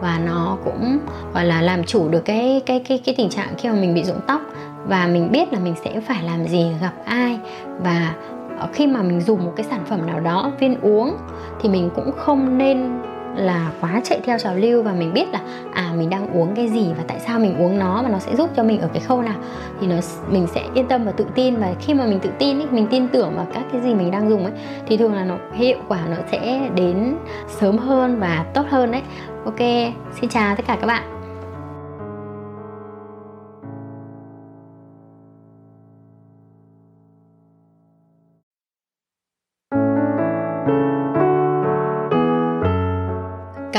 và 0.00 0.20
nó 0.24 0.56
cũng 0.64 0.98
gọi 1.34 1.44
là 1.44 1.62
làm 1.62 1.84
chủ 1.84 2.08
được 2.08 2.24
cái 2.24 2.62
cái 2.66 2.80
cái 2.88 3.00
cái 3.04 3.14
tình 3.18 3.28
trạng 3.28 3.54
khi 3.58 3.68
mà 3.68 3.74
mình 3.74 3.94
bị 3.94 4.04
rụng 4.04 4.20
tóc. 4.26 4.40
Và 4.86 5.06
mình 5.06 5.32
biết 5.32 5.52
là 5.52 5.58
mình 5.58 5.74
sẽ 5.84 6.00
phải 6.00 6.22
làm 6.22 6.46
gì 6.48 6.66
gặp 6.80 6.92
ai. 7.04 7.38
Và 7.82 8.14
ờ, 8.58 8.68
khi 8.72 8.86
mà 8.86 9.02
mình 9.02 9.20
dùng 9.20 9.44
một 9.44 9.52
cái 9.56 9.66
sản 9.70 9.84
phẩm 9.86 10.06
nào 10.06 10.20
đó 10.20 10.52
viên 10.60 10.80
uống 10.80 11.16
thì 11.60 11.68
mình 11.68 11.90
cũng 11.96 12.10
không 12.16 12.58
nên 12.58 13.02
là 13.36 13.70
quá 13.80 14.00
chạy 14.04 14.20
theo 14.24 14.38
trào 14.38 14.54
lưu 14.54 14.82
và 14.82 14.92
mình 14.92 15.12
biết 15.12 15.28
là 15.32 15.40
à 15.74 15.92
mình 15.96 16.10
đang 16.10 16.32
uống 16.32 16.54
cái 16.54 16.68
gì 16.68 16.88
và 16.96 17.04
tại 17.08 17.20
sao 17.20 17.38
mình 17.38 17.56
uống 17.58 17.78
nó 17.78 18.02
và 18.02 18.08
nó 18.08 18.18
sẽ 18.18 18.36
giúp 18.36 18.50
cho 18.56 18.62
mình 18.62 18.80
ở 18.80 18.88
cái 18.92 19.02
khâu 19.02 19.22
nào. 19.22 19.36
Thì 19.80 19.86
nó 19.86 19.96
mình 20.28 20.46
sẽ 20.46 20.62
yên 20.74 20.88
tâm 20.88 21.04
và 21.04 21.12
tự 21.12 21.26
tin 21.34 21.56
và 21.56 21.74
khi 21.80 21.94
mà 21.94 22.06
mình 22.06 22.20
tự 22.20 22.30
tin 22.38 22.58
ý, 22.58 22.66
mình 22.70 22.86
tin 22.90 23.08
tưởng 23.08 23.36
vào 23.36 23.46
các 23.54 23.62
cái 23.72 23.80
gì 23.80 23.94
mình 23.94 24.10
đang 24.10 24.30
dùng 24.30 24.44
ấy 24.44 24.52
thì 24.86 24.96
thường 24.96 25.14
là 25.14 25.24
nó 25.24 25.36
hiệu 25.52 25.78
quả 25.88 25.98
nó 26.10 26.16
sẽ 26.32 26.70
đến 26.74 27.16
sớm 27.48 27.78
hơn 27.78 28.20
và 28.20 28.44
tốt 28.54 28.64
hơn 28.68 28.92
đấy. 28.92 29.02
Ok 29.44 29.60
xin 30.20 30.30
chào 30.30 30.56
tất 30.56 30.66
cả 30.66 30.76
các 30.80 30.86
bạn. 30.86 31.19